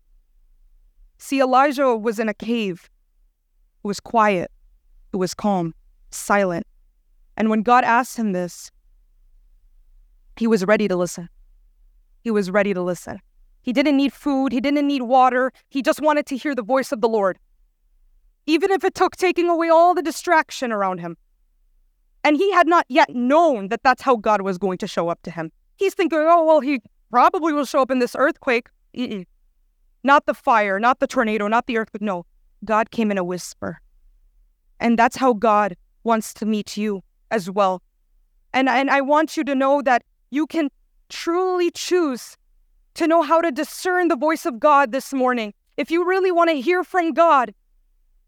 See, 1.17 1.41
Elijah 1.41 1.95
was 1.95 2.19
in 2.19 2.29
a 2.29 2.33
cave. 2.33 2.89
It 3.83 3.87
was 3.87 3.99
quiet. 3.99 4.51
It 5.13 5.17
was 5.17 5.33
calm, 5.33 5.73
silent. 6.11 6.65
And 7.35 7.49
when 7.49 7.61
God 7.61 7.83
asked 7.83 8.17
him 8.17 8.31
this, 8.31 8.71
he 10.37 10.47
was 10.47 10.65
ready 10.65 10.87
to 10.87 10.95
listen. 10.95 11.29
He 12.23 12.31
was 12.31 12.51
ready 12.51 12.73
to 12.73 12.81
listen. 12.81 13.19
He 13.61 13.73
didn't 13.73 13.97
need 13.97 14.13
food. 14.13 14.51
He 14.51 14.61
didn't 14.61 14.87
need 14.87 15.01
water. 15.01 15.51
He 15.69 15.81
just 15.81 16.01
wanted 16.01 16.25
to 16.27 16.37
hear 16.37 16.55
the 16.55 16.63
voice 16.63 16.91
of 16.91 17.01
the 17.01 17.09
Lord. 17.09 17.37
Even 18.45 18.71
if 18.71 18.83
it 18.83 18.95
took 18.95 19.15
taking 19.17 19.49
away 19.49 19.69
all 19.69 19.93
the 19.93 20.01
distraction 20.01 20.71
around 20.71 20.99
him. 20.99 21.17
And 22.23 22.37
he 22.37 22.51
had 22.53 22.67
not 22.67 22.85
yet 22.87 23.13
known 23.13 23.67
that 23.69 23.83
that's 23.83 24.01
how 24.01 24.15
God 24.15 24.41
was 24.41 24.57
going 24.57 24.77
to 24.79 24.87
show 24.87 25.09
up 25.09 25.21
to 25.23 25.31
him. 25.31 25.51
He's 25.77 25.93
thinking, 25.93 26.19
oh, 26.19 26.43
well, 26.43 26.59
he 26.59 26.81
probably 27.09 27.53
will 27.53 27.65
show 27.65 27.81
up 27.81 27.91
in 27.91 27.99
this 27.99 28.15
earthquake. 28.17 28.67
Mm-mm. 28.95 29.25
Not 30.03 30.25
the 30.25 30.33
fire, 30.33 30.79
not 30.79 30.99
the 30.99 31.07
tornado, 31.07 31.47
not 31.47 31.67
the 31.67 31.77
earthquake. 31.77 32.01
No, 32.01 32.25
God 32.65 32.91
came 32.91 33.11
in 33.11 33.17
a 33.17 33.23
whisper. 33.23 33.79
And 34.79 34.97
that's 34.97 35.17
how 35.17 35.33
God 35.33 35.75
wants 36.03 36.33
to 36.35 36.45
meet 36.45 36.77
you 36.77 37.03
as 37.31 37.49
well. 37.49 37.81
And, 38.53 38.69
and 38.69 38.89
I 38.89 39.01
want 39.01 39.37
you 39.37 39.43
to 39.43 39.55
know 39.55 39.81
that 39.81 40.03
you 40.29 40.47
can 40.47 40.69
truly 41.09 41.71
choose 41.71 42.37
to 42.95 43.07
know 43.07 43.21
how 43.21 43.41
to 43.41 43.51
discern 43.51 44.07
the 44.07 44.15
voice 44.15 44.45
of 44.45 44.59
God 44.59 44.91
this 44.91 45.13
morning. 45.13 45.53
If 45.77 45.91
you 45.91 46.05
really 46.05 46.31
want 46.31 46.49
to 46.49 46.59
hear 46.59 46.83
from 46.83 47.13
God 47.13 47.53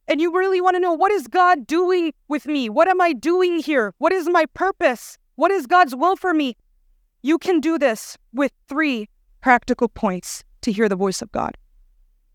and 0.07 0.21
you 0.21 0.35
really 0.35 0.61
want 0.61 0.75
to 0.75 0.79
know 0.79 0.93
what 0.93 1.11
is 1.11 1.27
God 1.27 1.65
doing 1.65 2.13
with 2.27 2.45
me? 2.45 2.69
What 2.69 2.87
am 2.87 3.01
I 3.01 3.13
doing 3.13 3.59
here? 3.59 3.93
What 3.97 4.11
is 4.11 4.29
my 4.29 4.45
purpose? 4.53 5.17
What 5.35 5.51
is 5.51 5.65
God's 5.65 5.95
will 5.95 6.15
for 6.15 6.33
me? 6.33 6.55
You 7.21 7.37
can 7.37 7.59
do 7.59 7.77
this 7.77 8.17
with 8.33 8.51
three 8.67 9.09
practical 9.41 9.89
points 9.89 10.43
to 10.61 10.71
hear 10.71 10.87
the 10.87 10.95
voice 10.95 11.21
of 11.21 11.31
God. 11.31 11.57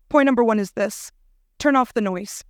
Point 0.09 0.25
number 0.25 0.43
one 0.43 0.59
is 0.59 0.71
this 0.71 1.11
turn 1.57 1.75
off 1.75 1.93
the 1.93 2.01
noise. 2.01 2.43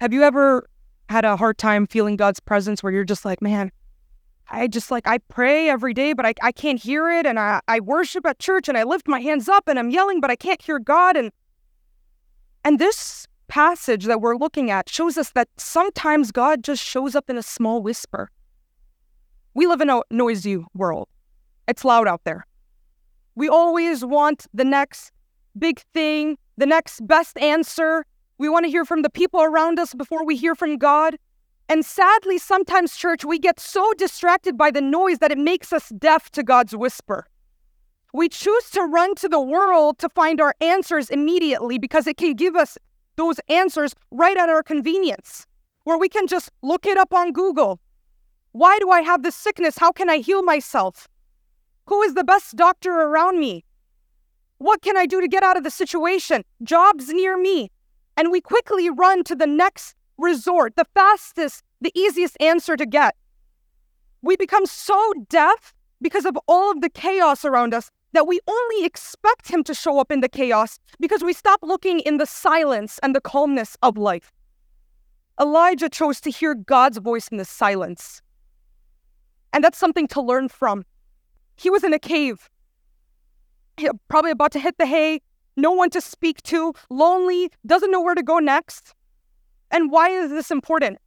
Have 0.00 0.12
you 0.12 0.22
ever 0.22 0.68
had 1.08 1.24
a 1.24 1.36
hard 1.36 1.58
time 1.58 1.86
feeling 1.86 2.16
God's 2.16 2.40
presence 2.40 2.82
where 2.82 2.92
you're 2.92 3.04
just 3.04 3.24
like, 3.24 3.40
man, 3.40 3.70
I 4.50 4.66
just 4.66 4.90
like, 4.90 5.06
I 5.06 5.18
pray 5.18 5.68
every 5.68 5.94
day, 5.94 6.12
but 6.12 6.26
I, 6.26 6.34
I 6.42 6.52
can't 6.52 6.80
hear 6.80 7.10
it. 7.10 7.26
And 7.26 7.38
I, 7.38 7.60
I 7.68 7.80
worship 7.80 8.26
at 8.26 8.38
church 8.38 8.68
and 8.68 8.78
I 8.78 8.84
lift 8.84 9.08
my 9.08 9.20
hands 9.20 9.48
up 9.48 9.68
and 9.68 9.78
I'm 9.78 9.90
yelling, 9.90 10.20
but 10.20 10.30
I 10.30 10.36
can't 10.36 10.60
hear 10.62 10.78
God. 10.78 11.16
And, 11.16 11.32
and 12.64 12.78
this 12.78 13.26
passage 13.48 14.04
that 14.04 14.20
we're 14.20 14.36
looking 14.36 14.70
at 14.70 14.88
shows 14.88 15.16
us 15.16 15.30
that 15.32 15.48
sometimes 15.56 16.32
God 16.32 16.62
just 16.62 16.82
shows 16.82 17.14
up 17.14 17.28
in 17.30 17.36
a 17.36 17.42
small 17.42 17.82
whisper. 17.82 18.30
We 19.54 19.66
live 19.66 19.80
in 19.80 19.90
a 19.90 20.02
noisy 20.10 20.64
world, 20.74 21.08
it's 21.68 21.84
loud 21.84 22.08
out 22.08 22.22
there. 22.24 22.46
We 23.34 23.48
always 23.48 24.04
want 24.04 24.46
the 24.52 24.64
next 24.64 25.12
big 25.56 25.80
thing, 25.94 26.38
the 26.56 26.66
next 26.66 27.06
best 27.06 27.38
answer. 27.38 28.04
We 28.38 28.48
want 28.48 28.64
to 28.64 28.70
hear 28.70 28.84
from 28.84 29.02
the 29.02 29.10
people 29.10 29.40
around 29.42 29.78
us 29.78 29.94
before 29.94 30.24
we 30.24 30.36
hear 30.36 30.54
from 30.54 30.76
God. 30.78 31.16
And 31.68 31.84
sadly, 31.84 32.38
sometimes, 32.38 32.96
church, 32.96 33.24
we 33.24 33.38
get 33.38 33.60
so 33.60 33.92
distracted 33.98 34.56
by 34.56 34.70
the 34.70 34.80
noise 34.80 35.18
that 35.18 35.30
it 35.30 35.38
makes 35.38 35.72
us 35.72 35.90
deaf 35.98 36.30
to 36.30 36.42
God's 36.42 36.74
whisper. 36.74 37.26
We 38.14 38.30
choose 38.30 38.70
to 38.70 38.82
run 38.82 39.14
to 39.16 39.28
the 39.28 39.40
world 39.40 39.98
to 39.98 40.08
find 40.08 40.40
our 40.40 40.54
answers 40.62 41.10
immediately 41.10 41.78
because 41.78 42.06
it 42.06 42.16
can 42.16 42.34
give 42.34 42.56
us 42.56 42.78
those 43.16 43.38
answers 43.50 43.94
right 44.10 44.36
at 44.36 44.48
our 44.48 44.62
convenience, 44.62 45.46
where 45.84 45.98
we 45.98 46.08
can 46.08 46.26
just 46.26 46.50
look 46.62 46.86
it 46.86 46.96
up 46.96 47.12
on 47.12 47.32
Google. 47.32 47.80
Why 48.52 48.78
do 48.78 48.90
I 48.90 49.02
have 49.02 49.22
this 49.22 49.36
sickness? 49.36 49.76
How 49.76 49.92
can 49.92 50.08
I 50.08 50.18
heal 50.18 50.42
myself? 50.42 51.06
Who 51.88 52.02
is 52.02 52.12
the 52.12 52.22
best 52.22 52.54
doctor 52.54 52.92
around 52.92 53.40
me? 53.40 53.64
What 54.58 54.82
can 54.82 54.98
I 54.98 55.06
do 55.06 55.22
to 55.22 55.28
get 55.28 55.42
out 55.42 55.56
of 55.56 55.64
the 55.64 55.70
situation? 55.70 56.44
Jobs 56.62 57.08
near 57.08 57.38
me. 57.38 57.70
And 58.14 58.30
we 58.30 58.42
quickly 58.42 58.90
run 58.90 59.24
to 59.24 59.34
the 59.34 59.46
next 59.46 59.94
resort, 60.18 60.76
the 60.76 60.84
fastest, 60.94 61.62
the 61.80 61.92
easiest 61.98 62.36
answer 62.42 62.76
to 62.76 62.84
get. 62.84 63.16
We 64.20 64.36
become 64.36 64.66
so 64.66 65.14
deaf 65.30 65.72
because 66.02 66.26
of 66.26 66.36
all 66.46 66.70
of 66.70 66.82
the 66.82 66.90
chaos 66.90 67.46
around 67.46 67.72
us 67.72 67.90
that 68.12 68.26
we 68.26 68.38
only 68.46 68.84
expect 68.84 69.48
Him 69.48 69.64
to 69.64 69.72
show 69.72 69.98
up 69.98 70.12
in 70.12 70.20
the 70.20 70.28
chaos 70.28 70.78
because 71.00 71.24
we 71.24 71.32
stop 71.32 71.60
looking 71.62 72.00
in 72.00 72.18
the 72.18 72.26
silence 72.26 72.98
and 73.02 73.14
the 73.14 73.20
calmness 73.22 73.78
of 73.82 73.96
life. 73.96 74.30
Elijah 75.40 75.88
chose 75.88 76.20
to 76.20 76.30
hear 76.30 76.54
God's 76.54 76.98
voice 76.98 77.28
in 77.28 77.38
the 77.38 77.46
silence. 77.46 78.20
And 79.54 79.64
that's 79.64 79.78
something 79.78 80.06
to 80.08 80.20
learn 80.20 80.50
from. 80.50 80.84
He 81.58 81.70
was 81.70 81.82
in 81.82 81.92
a 81.92 81.98
cave, 81.98 82.48
probably 84.06 84.30
about 84.30 84.52
to 84.52 84.60
hit 84.60 84.78
the 84.78 84.86
hay, 84.86 85.20
no 85.56 85.72
one 85.72 85.90
to 85.90 86.00
speak 86.00 86.40
to, 86.44 86.72
lonely, 86.88 87.50
doesn't 87.66 87.90
know 87.90 88.00
where 88.00 88.14
to 88.14 88.22
go 88.22 88.38
next. 88.38 88.94
And 89.72 89.90
why 89.90 90.10
is 90.10 90.30
this 90.30 90.52
important? 90.52 90.98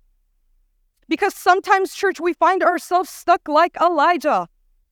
Because 1.08 1.34
sometimes, 1.34 1.94
church, 1.94 2.20
we 2.20 2.34
find 2.34 2.64
ourselves 2.64 3.10
stuck 3.10 3.48
like 3.48 3.78
Elijah. 3.82 4.48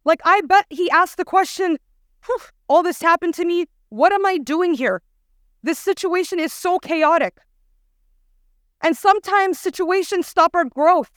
Like, 0.05 0.21
I 0.23 0.41
bet 0.41 0.65
he 0.69 0.89
asked 0.91 1.17
the 1.17 1.25
question, 1.25 1.77
all 2.69 2.81
this 2.81 3.01
happened 3.01 3.33
to 3.35 3.45
me. 3.45 3.65
What 3.89 4.13
am 4.13 4.25
I 4.25 4.37
doing 4.37 4.73
here? 4.73 5.01
This 5.61 5.77
situation 5.77 6.39
is 6.39 6.53
so 6.53 6.79
chaotic. 6.79 7.37
And 8.81 8.95
sometimes 8.95 9.59
situations 9.59 10.25
stop 10.25 10.55
our 10.55 10.63
growth. 10.63 11.11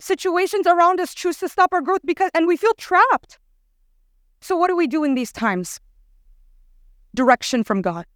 Situations 0.00 0.66
around 0.66 0.98
us 0.98 1.14
choose 1.14 1.36
to 1.38 1.48
stop 1.48 1.74
our 1.74 1.82
growth 1.82 2.00
because, 2.04 2.30
and 2.34 2.46
we 2.46 2.56
feel 2.56 2.72
trapped. 2.74 3.38
So, 4.40 4.56
what 4.56 4.68
do 4.68 4.76
we 4.76 4.86
do 4.86 5.04
in 5.04 5.14
these 5.14 5.30
times? 5.30 5.78
Direction 7.14 7.62
from 7.62 7.82
God. 7.82 8.06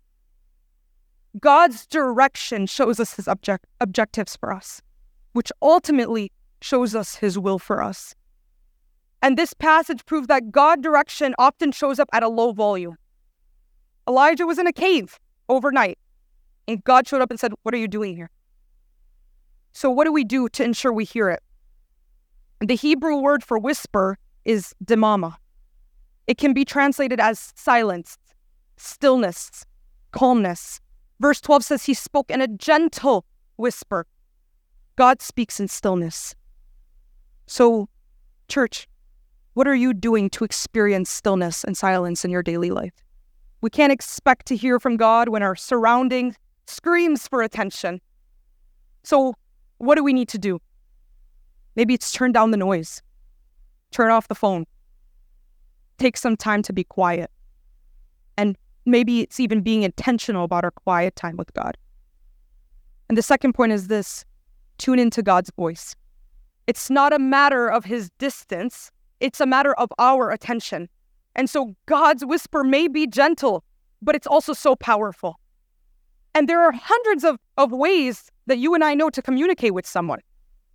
God's 1.38 1.87
direction 1.87 2.67
shows 2.67 2.99
us 2.99 3.14
his 3.14 3.29
object- 3.29 3.67
objectives 3.83 4.35
for 4.35 4.50
us, 4.50 4.81
which 5.33 5.53
ultimately 5.61 6.33
shows 6.62 6.95
us 6.95 7.17
his 7.17 7.38
will 7.38 7.59
for 7.59 7.83
us. 7.83 8.14
And 9.21 9.37
this 9.37 9.53
passage 9.53 10.07
proves 10.07 10.29
that 10.29 10.50
God 10.50 10.83
direction 10.83 11.35
often 11.38 11.71
shows 11.73 11.99
up 11.99 12.09
at 12.14 12.23
a 12.23 12.29
low 12.29 12.53
volume. 12.53 12.97
Elijah 14.09 14.47
was 14.47 14.59
in 14.59 14.67
a 14.67 14.73
cave 14.73 15.19
overnight, 15.50 15.99
and 16.67 16.83
God 16.85 17.07
showed 17.07 17.21
up 17.21 17.31
and 17.31 17.38
said, 17.38 17.53
What 17.62 17.75
are 17.75 17.79
you 17.79 17.88
doing 17.88 18.17
here? 18.17 18.31
So, 19.73 19.91
what 19.91 20.05
do 20.05 20.12
we 20.12 20.25
do 20.25 20.49
to 20.49 20.64
ensure 20.64 20.93
we 20.93 21.05
hear 21.05 21.29
it? 21.29 21.43
The 22.66 22.76
Hebrew 22.76 23.16
word 23.16 23.44
for 23.44 23.59
whisper 23.59 24.18
is 24.44 24.75
demama. 24.85 25.37
It 26.26 26.38
can 26.38 26.54
be 26.54 26.64
translated 26.64 27.21
as 27.21 27.52
silence, 27.56 28.16
stillness, 28.76 29.66
calmness, 30.12 30.80
Verse 31.21 31.40
12 31.40 31.64
says 31.64 31.85
he 31.85 31.94
spoke 31.94 32.30
in 32.30 32.40
a 32.40 32.49
gentle 32.49 33.25
whisper. 33.56 34.06
God 34.97 35.23
speaks 35.23 35.61
in 35.61 35.68
stillness. 35.68 36.35
So, 37.47 37.88
church, 38.49 38.88
what 39.54 39.68
are 39.68 39.75
you 39.75 39.94
doing 39.94 40.28
to 40.30 40.44
experience 40.44 41.11
stillness 41.11 41.64
and 41.64 41.76
silence 41.76 42.25
in 42.25 42.30
your 42.30 42.42
daily 42.42 42.71
life? 42.71 42.92
We 43.61 43.71
can't 43.71 43.92
expect 43.92 44.47
to 44.47 44.56
hear 44.56 44.78
from 44.78 44.97
God 44.97 45.28
when 45.28 45.42
our 45.42 45.56
surrounding 45.56 46.37
screams 46.66 47.28
for 47.28 47.42
attention. 47.42 48.00
So, 49.02 49.35
what 49.78 49.97
do 49.97 50.04
we 50.04 50.12
need 50.12 50.28
to 50.28 50.38
do? 50.38 50.61
Maybe 51.76 51.95
it's 51.95 52.12
turn 52.12 52.33
down 52.33 52.50
the 52.50 52.57
noise, 52.57 53.02
turn 53.90 54.11
off 54.11 54.28
the 54.28 54.35
phone, 54.35 54.64
take 55.99 56.16
some 56.16 56.37
time 56.37 56.62
to 56.62 56.73
be 56.73 56.85
quiet. 56.85 57.31
And 58.37 58.57
maybe 58.87 59.21
it's 59.21 59.40
even 59.40 59.61
being 59.61 59.83
intentional 59.83 60.45
about 60.45 60.64
our 60.64 60.71
quiet 60.71 61.16
time 61.16 61.37
with 61.37 61.52
God. 61.54 61.76
And 63.09 63.19
the 63.19 63.23
second 63.23 63.52
point 63.54 63.73
is 63.73 63.88
this 63.88 64.25
tune 64.78 64.99
into 64.99 65.23
God's 65.23 65.50
voice. 65.57 65.95
It's 66.66 66.90
not 66.90 67.12
a 67.12 67.19
matter 67.19 67.69
of 67.69 67.85
his 67.85 68.11
distance, 68.19 68.90
it's 69.21 69.40
a 69.40 69.47
matter 69.47 69.75
of 69.75 69.93
our 69.99 70.31
attention. 70.31 70.88
And 71.37 71.50
so 71.50 71.75
God's 71.87 72.25
whisper 72.25 72.62
may 72.64 72.88
be 72.88 73.07
gentle, 73.07 73.64
but 74.00 74.14
it's 74.14 74.26
also 74.26 74.52
so 74.52 74.76
powerful. 74.76 75.38
And 76.35 76.49
there 76.49 76.61
are 76.61 76.73
hundreds 76.73 77.25
of, 77.25 77.38
of 77.57 77.73
ways 77.73 78.31
that 78.47 78.59
you 78.59 78.75
and 78.75 78.83
I 78.83 78.95
know 78.95 79.11
to 79.11 79.23
communicate 79.23 79.75
with 79.75 79.87
someone 79.87 80.21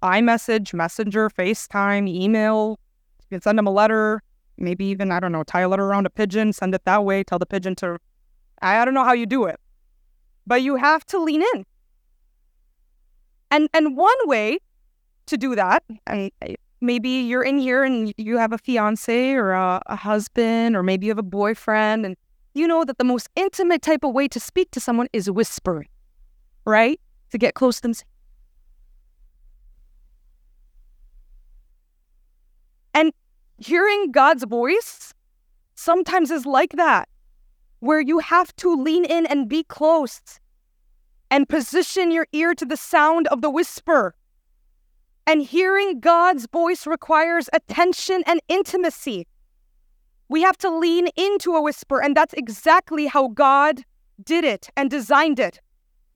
iMessage, 0.01 0.73
Messenger, 0.73 1.29
FaceTime, 1.29 2.07
email. 2.07 2.79
You 3.21 3.35
can 3.35 3.41
send 3.41 3.57
them 3.57 3.67
a 3.67 3.71
letter, 3.71 4.21
maybe 4.57 4.85
even, 4.85 5.11
I 5.11 5.19
don't 5.19 5.31
know, 5.31 5.43
tie 5.43 5.61
a 5.61 5.69
letter 5.69 5.85
around 5.85 6.05
a 6.05 6.09
pigeon, 6.09 6.53
send 6.53 6.73
it 6.73 6.85
that 6.85 7.03
way, 7.03 7.23
tell 7.23 7.39
the 7.39 7.45
pigeon 7.45 7.75
to, 7.75 7.97
I 8.61 8.83
don't 8.85 8.93
know 8.93 9.03
how 9.03 9.13
you 9.13 9.25
do 9.25 9.45
it. 9.45 9.59
But 10.47 10.61
you 10.61 10.75
have 10.75 11.05
to 11.07 11.19
lean 11.19 11.43
in. 11.53 11.65
And, 13.51 13.69
and 13.73 13.97
one 13.97 14.17
way 14.25 14.59
to 15.27 15.37
do 15.37 15.55
that, 15.55 15.83
and 16.07 16.31
maybe 16.81 17.09
you're 17.09 17.43
in 17.43 17.57
here 17.57 17.83
and 17.83 18.13
you 18.17 18.37
have 18.37 18.53
a 18.53 18.57
fiance 18.57 19.33
or 19.33 19.51
a, 19.51 19.81
a 19.85 19.95
husband, 19.95 20.75
or 20.75 20.83
maybe 20.83 21.05
you 21.05 21.11
have 21.11 21.19
a 21.19 21.23
boyfriend, 21.23 22.05
and 22.05 22.15
you 22.53 22.67
know 22.67 22.83
that 22.83 22.97
the 22.97 23.03
most 23.03 23.29
intimate 23.35 23.81
type 23.81 24.03
of 24.03 24.13
way 24.13 24.27
to 24.27 24.39
speak 24.39 24.71
to 24.71 24.79
someone 24.79 25.07
is 25.13 25.29
whispering, 25.29 25.87
right? 26.65 26.99
To 27.31 27.37
get 27.37 27.53
close 27.53 27.77
to 27.77 27.81
them. 27.83 27.93
And 32.99 33.13
hearing 33.57 34.11
God's 34.11 34.43
voice 34.43 35.13
sometimes 35.75 36.31
is 36.31 36.45
like 36.45 36.73
that, 36.73 37.07
where 37.79 38.01
you 38.01 38.19
have 38.19 38.53
to 38.57 38.75
lean 38.75 39.05
in 39.05 39.25
and 39.25 39.47
be 39.47 39.63
close 39.63 40.19
and 41.31 41.47
position 41.47 42.11
your 42.11 42.27
ear 42.33 42.53
to 42.55 42.65
the 42.65 42.75
sound 42.75 43.27
of 43.27 43.41
the 43.41 43.49
whisper. 43.49 44.15
And 45.25 45.41
hearing 45.41 46.01
God's 46.01 46.45
voice 46.51 46.85
requires 46.85 47.49
attention 47.53 48.21
and 48.25 48.41
intimacy. 48.49 49.27
We 50.27 50.41
have 50.41 50.57
to 50.57 50.69
lean 50.69 51.07
into 51.15 51.55
a 51.55 51.61
whisper, 51.61 52.01
and 52.01 52.17
that's 52.17 52.33
exactly 52.33 53.07
how 53.07 53.29
God 53.29 53.81
did 54.21 54.43
it 54.43 54.69
and 54.75 54.91
designed 54.91 55.39
it. 55.39 55.61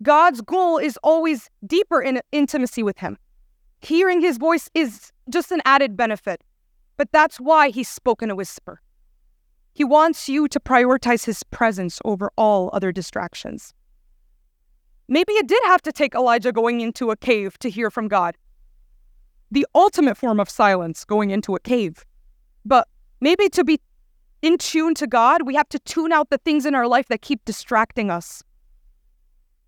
God's 0.02 0.42
goal 0.42 0.80
is 0.80 1.00
always 1.02 1.50
deeper 1.66 2.02
in 2.02 2.20
intimacy 2.34 2.84
with 2.84 2.98
Him. 2.98 3.18
Hearing 3.80 4.20
His 4.20 4.38
voice 4.38 4.70
is 4.74 5.14
just 5.30 5.50
an 5.54 5.62
added 5.64 5.96
benefit, 5.96 6.44
but 6.98 7.12
that's 7.12 7.38
why 7.38 7.70
He 7.70 7.84
spoke 7.84 8.22
in 8.22 8.30
a 8.30 8.36
whisper. 8.36 8.82
He 9.74 9.84
wants 9.84 10.30
you 10.30 10.48
to 10.48 10.60
prioritize 10.60 11.26
His 11.26 11.44
presence 11.44 12.00
over 12.06 12.32
all 12.38 12.70
other 12.74 12.92
distractions. 12.92 13.74
Maybe 15.08 15.34
it 15.34 15.48
did 15.48 15.62
have 15.66 15.82
to 15.84 15.92
take 15.92 16.16
Elijah 16.16 16.52
going 16.52 16.82
into 16.82 17.12
a 17.12 17.18
cave 17.18 17.58
to 17.60 17.70
hear 17.70 17.92
from 17.92 18.08
God. 18.08 18.38
The 19.52 19.68
ultimate 19.76 20.18
form 20.18 20.40
of 20.40 20.50
silence, 20.50 21.06
going 21.06 21.30
into 21.30 21.56
a 21.56 21.60
cave. 21.60 22.06
But 22.66 22.88
maybe 23.20 23.50
to 23.50 23.64
be 23.64 23.80
in 24.42 24.58
tune 24.58 24.94
to 24.96 25.08
God, 25.08 25.44
we 25.46 25.56
have 25.56 25.70
to 25.70 25.80
tune 25.80 26.12
out 26.12 26.30
the 26.30 26.38
things 26.38 26.66
in 26.66 26.76
our 26.76 26.88
life 26.88 27.08
that 27.08 27.22
keep 27.22 27.44
distracting 27.46 28.10
us. 28.10 28.44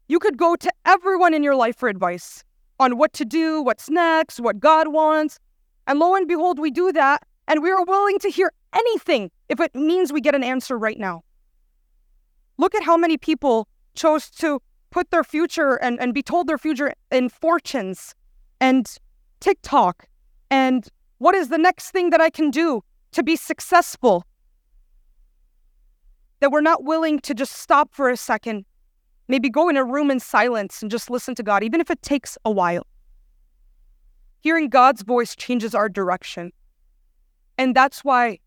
You 0.08 0.20
could 0.20 0.38
go 0.38 0.56
to 0.56 0.72
everyone 0.86 1.34
in 1.34 1.44
your 1.44 1.56
life 1.56 1.78
for 1.78 1.90
advice 1.90 2.44
on 2.80 2.98
what 2.98 3.14
to 3.14 3.26
do, 3.26 3.62
what's 3.62 3.90
next, 3.90 4.40
what 4.40 4.60
God 4.60 4.90
wants. 4.90 5.40
And 5.88 6.00
lo 6.00 6.16
and 6.16 6.28
behold, 6.28 6.60
we 6.60 6.72
do 6.72 6.92
that, 6.92 7.24
and 7.48 7.62
we 7.62 7.72
are 7.72 7.84
willing 7.84 8.20
to 8.20 8.30
hear 8.30 8.52
anything 8.74 9.32
if 9.50 9.60
it 9.60 9.74
means 9.76 10.12
we 10.12 10.22
get 10.22 10.36
an 10.36 10.44
answer 10.44 10.78
right 10.78 11.00
now. 11.00 11.24
Look 12.58 12.74
at 12.76 12.84
how 12.84 12.98
many 12.98 13.18
people 13.18 13.68
chose 13.96 14.30
to 14.32 14.62
put 14.90 15.12
their 15.12 15.24
future 15.24 15.76
and, 15.76 16.00
and 16.00 16.14
be 16.14 16.24
told 16.24 16.48
their 16.48 16.58
future 16.58 16.94
in 17.12 17.30
fortunes 17.30 18.16
and 18.60 18.98
TikTok 19.40 20.08
and 20.50 20.88
what 21.18 21.36
is 21.36 21.50
the 21.50 21.58
next 21.58 21.92
thing 21.92 22.10
that 22.12 22.22
I 22.22 22.30
can 22.30 22.50
do 22.50 22.82
to 23.12 23.24
be 23.24 23.36
successful 23.36 24.26
that 26.40 26.52
we're 26.52 26.62
not 26.62 26.84
willing 26.84 27.20
to 27.20 27.34
just 27.34 27.54
stop 27.54 27.94
for 27.94 28.10
a 28.10 28.18
second, 28.18 28.66
maybe 29.28 29.50
go 29.50 29.70
in 29.70 29.78
a 29.78 29.84
room 29.84 30.12
in 30.12 30.20
silence 30.20 30.82
and 30.82 30.92
just 30.92 31.10
listen 31.10 31.34
to 31.36 31.44
God, 31.44 31.64
even 31.64 31.82
if 31.82 31.90
it 31.90 32.02
takes 32.02 32.38
a 32.46 32.52
while. 32.52 32.86
Hearing 34.42 34.70
God's 34.70 35.02
voice 35.02 35.36
changes 35.36 35.74
our 35.74 35.90
direction. 35.90 36.52
And 37.58 37.76
that's 37.76 38.04
why 38.04 38.40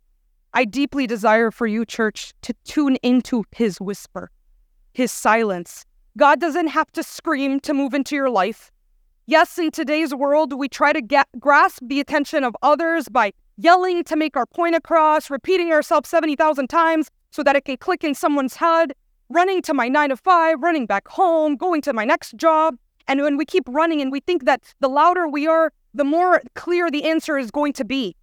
I 0.54 0.64
deeply 0.64 1.06
desire 1.06 1.50
for 1.50 1.66
you, 1.66 1.84
church, 1.84 2.32
to 2.42 2.54
tune 2.64 2.96
into 3.02 3.44
His 3.52 3.80
whisper, 3.80 4.30
His 4.92 5.12
silence. 5.12 5.84
God 6.16 6.40
doesn't 6.40 6.68
have 6.68 6.90
to 6.92 7.02
scream 7.02 7.60
to 7.60 7.74
move 7.74 7.94
into 7.94 8.16
your 8.16 8.30
life. 8.30 8.70
Yes, 9.26 9.58
in 9.58 9.70
today's 9.70 10.14
world, 10.14 10.52
we 10.54 10.68
try 10.68 10.92
to 10.92 11.02
get, 11.02 11.28
grasp 11.38 11.82
the 11.86 12.00
attention 12.00 12.44
of 12.44 12.56
others 12.62 13.08
by 13.08 13.32
yelling 13.58 14.02
to 14.04 14.16
make 14.16 14.36
our 14.36 14.46
point 14.46 14.74
across, 14.74 15.28
repeating 15.30 15.70
ourselves 15.70 16.08
70,000 16.08 16.68
times, 16.68 17.10
so 17.30 17.42
that 17.42 17.54
it 17.54 17.64
can 17.64 17.76
click 17.76 18.04
in 18.04 18.14
someone's 18.14 18.56
head, 18.56 18.94
running 19.28 19.60
to 19.62 19.74
my 19.74 19.88
nine 19.88 20.08
to 20.08 20.16
five, 20.16 20.62
running 20.62 20.86
back 20.86 21.06
home, 21.08 21.56
going 21.56 21.82
to 21.82 21.92
my 21.92 22.04
next 22.04 22.36
job. 22.36 22.76
And 23.06 23.20
when 23.20 23.36
we 23.36 23.44
keep 23.44 23.64
running 23.68 24.00
and 24.00 24.10
we 24.10 24.20
think 24.20 24.44
that 24.44 24.62
the 24.80 24.88
louder 24.88 25.28
we 25.28 25.46
are, 25.46 25.72
the 25.94 26.04
more 26.04 26.42
clear 26.54 26.90
the 26.90 27.04
answer 27.04 27.38
is 27.38 27.50
going 27.50 27.72
to 27.74 27.84
be. 27.84 28.16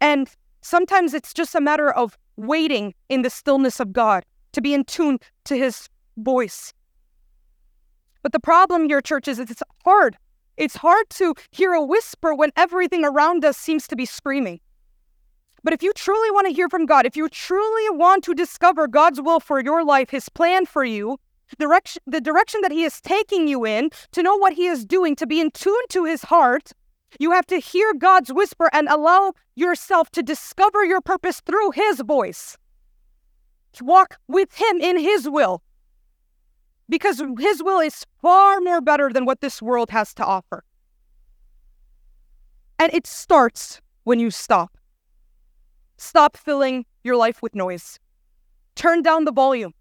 And 0.00 0.30
sometimes 0.60 1.14
it's 1.14 1.34
just 1.34 1.54
a 1.54 1.60
matter 1.60 1.90
of 1.90 2.16
waiting 2.36 2.94
in 3.08 3.22
the 3.22 3.30
stillness 3.30 3.80
of 3.80 3.92
God 3.92 4.24
to 4.52 4.60
be 4.60 4.74
in 4.74 4.84
tune 4.84 5.18
to 5.44 5.56
his 5.56 5.88
voice. 6.16 6.72
But 8.22 8.32
the 8.32 8.40
problem 8.40 8.88
here, 8.88 9.00
church, 9.00 9.28
is 9.28 9.38
it's 9.38 9.62
hard. 9.84 10.16
It's 10.56 10.76
hard 10.76 11.08
to 11.10 11.34
hear 11.50 11.72
a 11.72 11.84
whisper 11.84 12.34
when 12.34 12.50
everything 12.56 13.04
around 13.04 13.44
us 13.44 13.56
seems 13.56 13.86
to 13.88 13.96
be 13.96 14.04
screaming. 14.04 14.60
But 15.62 15.72
if 15.72 15.82
you 15.82 15.92
truly 15.92 16.30
want 16.30 16.46
to 16.46 16.52
hear 16.52 16.68
from 16.68 16.86
God, 16.86 17.06
if 17.06 17.16
you 17.16 17.28
truly 17.28 17.90
want 17.90 18.24
to 18.24 18.34
discover 18.34 18.86
God's 18.86 19.20
will 19.20 19.40
for 19.40 19.62
your 19.62 19.84
life, 19.84 20.10
His 20.10 20.28
plan 20.28 20.66
for 20.66 20.84
you, 20.84 21.18
direction, 21.58 22.02
the 22.06 22.20
direction 22.20 22.60
that 22.62 22.72
He 22.72 22.84
is 22.84 23.00
taking 23.00 23.48
you 23.48 23.64
in, 23.64 23.90
to 24.12 24.22
know 24.22 24.36
what 24.36 24.52
He 24.52 24.66
is 24.66 24.84
doing, 24.84 25.16
to 25.16 25.26
be 25.26 25.40
in 25.40 25.50
tune 25.50 25.86
to 25.90 26.04
His 26.04 26.22
heart, 26.22 26.72
you 27.18 27.30
have 27.32 27.46
to 27.46 27.58
hear 27.58 27.94
God's 27.94 28.32
whisper 28.32 28.68
and 28.72 28.88
allow 28.88 29.32
yourself 29.56 30.10
to 30.10 30.22
discover 30.22 30.84
your 30.84 31.00
purpose 31.00 31.40
through 31.40 31.70
His 31.72 32.00
voice. 32.00 32.56
Walk 33.80 34.16
with 34.26 34.54
Him 34.54 34.80
in 34.80 34.98
His 34.98 35.28
will. 35.28 35.62
Because 36.88 37.22
His 37.38 37.62
will 37.62 37.80
is 37.80 38.04
far 38.20 38.60
more 38.60 38.80
better 38.80 39.12
than 39.12 39.24
what 39.24 39.40
this 39.40 39.62
world 39.62 39.90
has 39.90 40.12
to 40.14 40.24
offer. 40.24 40.64
And 42.78 42.92
it 42.92 43.06
starts 43.06 43.80
when 44.04 44.18
you 44.18 44.30
stop. 44.30 44.76
Stop 45.96 46.36
filling 46.36 46.86
your 47.02 47.16
life 47.16 47.42
with 47.42 47.54
noise. 47.54 47.98
Turn 48.74 49.02
down 49.02 49.24
the 49.24 49.32
volume. 49.32 49.74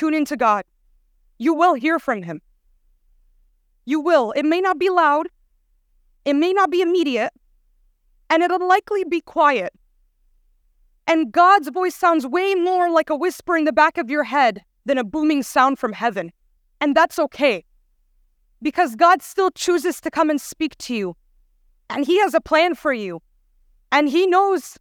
Tune 0.00 0.14
into 0.14 0.34
God. 0.34 0.64
You 1.36 1.52
will 1.52 1.74
hear 1.74 1.98
from 1.98 2.22
Him. 2.22 2.40
You 3.84 4.00
will. 4.00 4.32
It 4.32 4.46
may 4.46 4.62
not 4.62 4.78
be 4.78 4.88
loud, 4.88 5.28
it 6.24 6.32
may 6.32 6.54
not 6.54 6.70
be 6.70 6.80
immediate, 6.80 7.34
and 8.30 8.42
it'll 8.42 8.66
likely 8.66 9.04
be 9.04 9.20
quiet. 9.20 9.74
And 11.06 11.30
God's 11.30 11.68
voice 11.68 11.94
sounds 11.94 12.26
way 12.26 12.54
more 12.54 12.88
like 12.88 13.10
a 13.10 13.14
whisper 13.14 13.58
in 13.58 13.66
the 13.66 13.74
back 13.74 13.98
of 13.98 14.08
your 14.08 14.24
head 14.24 14.62
than 14.86 14.96
a 14.96 15.04
booming 15.04 15.42
sound 15.42 15.78
from 15.78 15.92
heaven. 15.92 16.32
And 16.80 16.96
that's 16.96 17.18
okay. 17.18 17.62
Because 18.62 18.96
God 18.96 19.20
still 19.20 19.50
chooses 19.50 20.00
to 20.00 20.10
come 20.10 20.30
and 20.30 20.40
speak 20.40 20.78
to 20.78 20.94
you. 20.94 21.14
And 21.90 22.06
He 22.06 22.18
has 22.20 22.32
a 22.32 22.40
plan 22.40 22.74
for 22.74 22.94
you. 22.94 23.20
And 23.92 24.08
He 24.08 24.26
knows 24.26 24.78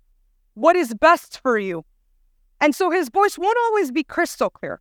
what 0.53 0.77
is 0.77 0.93
best 0.93 1.41
for 1.43 1.59
you. 1.59 1.83
And 2.61 2.73
so 2.73 2.89
his 2.89 3.09
voice 3.09 3.37
won't 3.37 3.57
always 3.65 3.91
be 3.91 4.05
crystal 4.05 4.49
clear. 4.49 4.79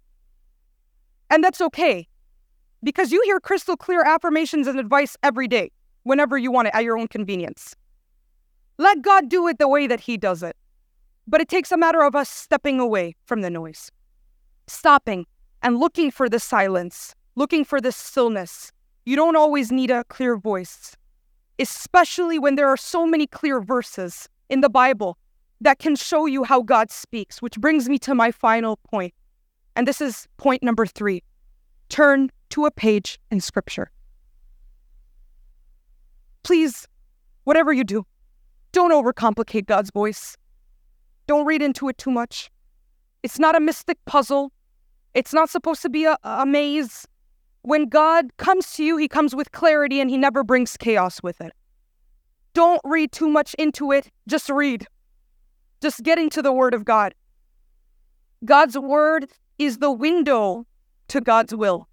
And 1.31 1.45
that's 1.45 1.61
okay 1.61 2.09
because 2.83 3.13
you 3.13 3.21
hear 3.25 3.41
crystal 3.41 3.77
clear 3.77 4.03
affirmations 4.03 4.67
and 4.67 4.79
advice 4.79 5.17
every 5.23 5.49
day, 5.49 5.71
whenever 6.05 6.39
you 6.39 6.51
want 6.51 6.69
it 6.69 6.75
at 6.75 6.85
your 6.85 6.99
own 6.99 7.09
convenience. 7.09 7.75
Let 8.79 9.03
God 9.03 9.29
do 9.29 9.49
it 9.49 9.59
the 9.59 9.69
way 9.69 9.87
that 9.87 10.01
he 10.01 10.17
does 10.17 10.43
it. 10.43 10.57
But 11.27 11.41
it 11.41 11.49
takes 11.49 11.73
a 11.73 11.77
matter 11.77 12.03
of 12.03 12.15
us 12.15 12.31
stepping 12.31 12.81
away 12.81 13.17
from 13.27 13.43
the 13.43 13.51
noise, 13.51 13.91
stopping 14.67 15.27
and 15.63 15.79
looking 15.79 16.11
for 16.11 16.29
the 16.29 16.39
silence, 16.39 17.15
looking 17.35 17.65
for 17.65 17.81
the 17.81 17.93
stillness. 17.93 18.73
You 19.05 19.17
don't 19.17 19.37
always 19.37 19.73
need 19.73 19.91
a 19.91 20.05
clear 20.05 20.37
voice, 20.37 20.97
especially 21.59 22.39
when 22.39 22.55
there 22.55 22.69
are 22.69 22.77
so 22.77 23.07
many 23.07 23.27
clear 23.27 23.61
verses 23.61 24.29
in 24.49 24.61
the 24.61 24.71
Bible 24.71 25.19
that 25.61 25.79
can 25.79 25.97
show 25.97 26.27
you 26.27 26.45
how 26.45 26.63
God 26.63 26.91
speaks, 26.91 27.43
which 27.43 27.59
brings 27.59 27.89
me 27.89 27.99
to 27.99 28.15
my 28.15 28.31
final 28.31 28.77
point. 28.77 29.13
And 29.79 29.87
this 29.87 30.01
is 30.01 30.27
point 30.39 30.61
number 30.61 30.85
three 30.87 31.23
turn 31.89 32.31
to 32.51 32.67
a 32.67 32.71
page 32.71 33.21
in 33.31 33.41
Scripture. 33.41 33.93
Please, 36.43 36.89
whatever 37.45 37.73
you 37.73 37.85
do, 37.85 38.05
don't 38.73 38.91
overcomplicate 38.91 39.67
God's 39.67 39.91
voice. 39.93 40.37
Don't 41.29 41.47
read 41.47 41.63
into 41.63 41.89
it 41.89 41.97
too 41.97 42.11
much. 42.11 42.51
It's 43.23 43.39
not 43.39 43.55
a 43.55 43.61
mystic 43.61 43.99
puzzle. 44.05 44.51
It's 45.15 45.33
not 45.33 45.49
supposed 45.49 45.83
to 45.83 45.89
be 45.89 46.07
a, 46.07 46.19
a 46.25 46.45
maze. 46.45 47.07
When 47.63 47.89
God 47.89 48.37
comes 48.37 48.73
to 48.73 48.83
you, 48.83 48.97
He 48.97 49.07
comes 49.07 49.33
with 49.33 49.53
clarity 49.53 50.01
and 50.01 50.11
He 50.11 50.17
never 50.17 50.43
brings 50.43 50.77
chaos 50.77 51.23
with 51.23 51.41
it. 51.41 51.53
Don't 52.53 52.81
read 52.83 53.13
too 53.13 53.29
much 53.29 53.55
into 53.55 53.93
it. 53.93 54.11
Just 54.27 54.51
read. 54.51 54.89
Just 55.81 56.03
get 56.03 56.19
into 56.19 56.43
the 56.43 56.53
Word 56.53 56.75
of 56.75 56.85
God. 56.85 57.15
God's 58.45 58.77
Word 58.77 59.29
is 59.59 59.79
the 59.79 59.93
window 59.93 60.67
to 61.09 61.21
God's 61.21 61.55
will. 61.55 61.89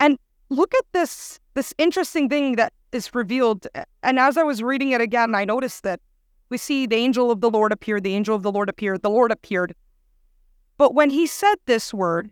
And 0.00 0.18
look 0.48 0.74
at 0.74 0.84
this 0.92 1.40
this 1.54 1.74
interesting 1.78 2.28
thing 2.28 2.56
that 2.56 2.72
is 2.92 3.14
revealed. 3.14 3.66
And 4.02 4.18
as 4.18 4.36
I 4.36 4.42
was 4.42 4.62
reading 4.62 4.90
it 4.90 5.00
again, 5.00 5.34
I 5.34 5.44
noticed 5.44 5.82
that 5.84 6.00
we 6.48 6.58
see 6.58 6.86
the 6.86 6.96
angel 6.96 7.30
of 7.30 7.40
the 7.40 7.50
Lord 7.50 7.72
appeared, 7.72 8.04
the 8.04 8.14
angel 8.14 8.36
of 8.36 8.42
the 8.42 8.52
Lord 8.52 8.68
appeared, 8.68 9.02
the 9.02 9.10
Lord 9.10 9.32
appeared. 9.32 9.74
But 10.78 10.94
when 10.94 11.10
he 11.10 11.26
said 11.26 11.56
this 11.64 11.92
word, 11.92 12.30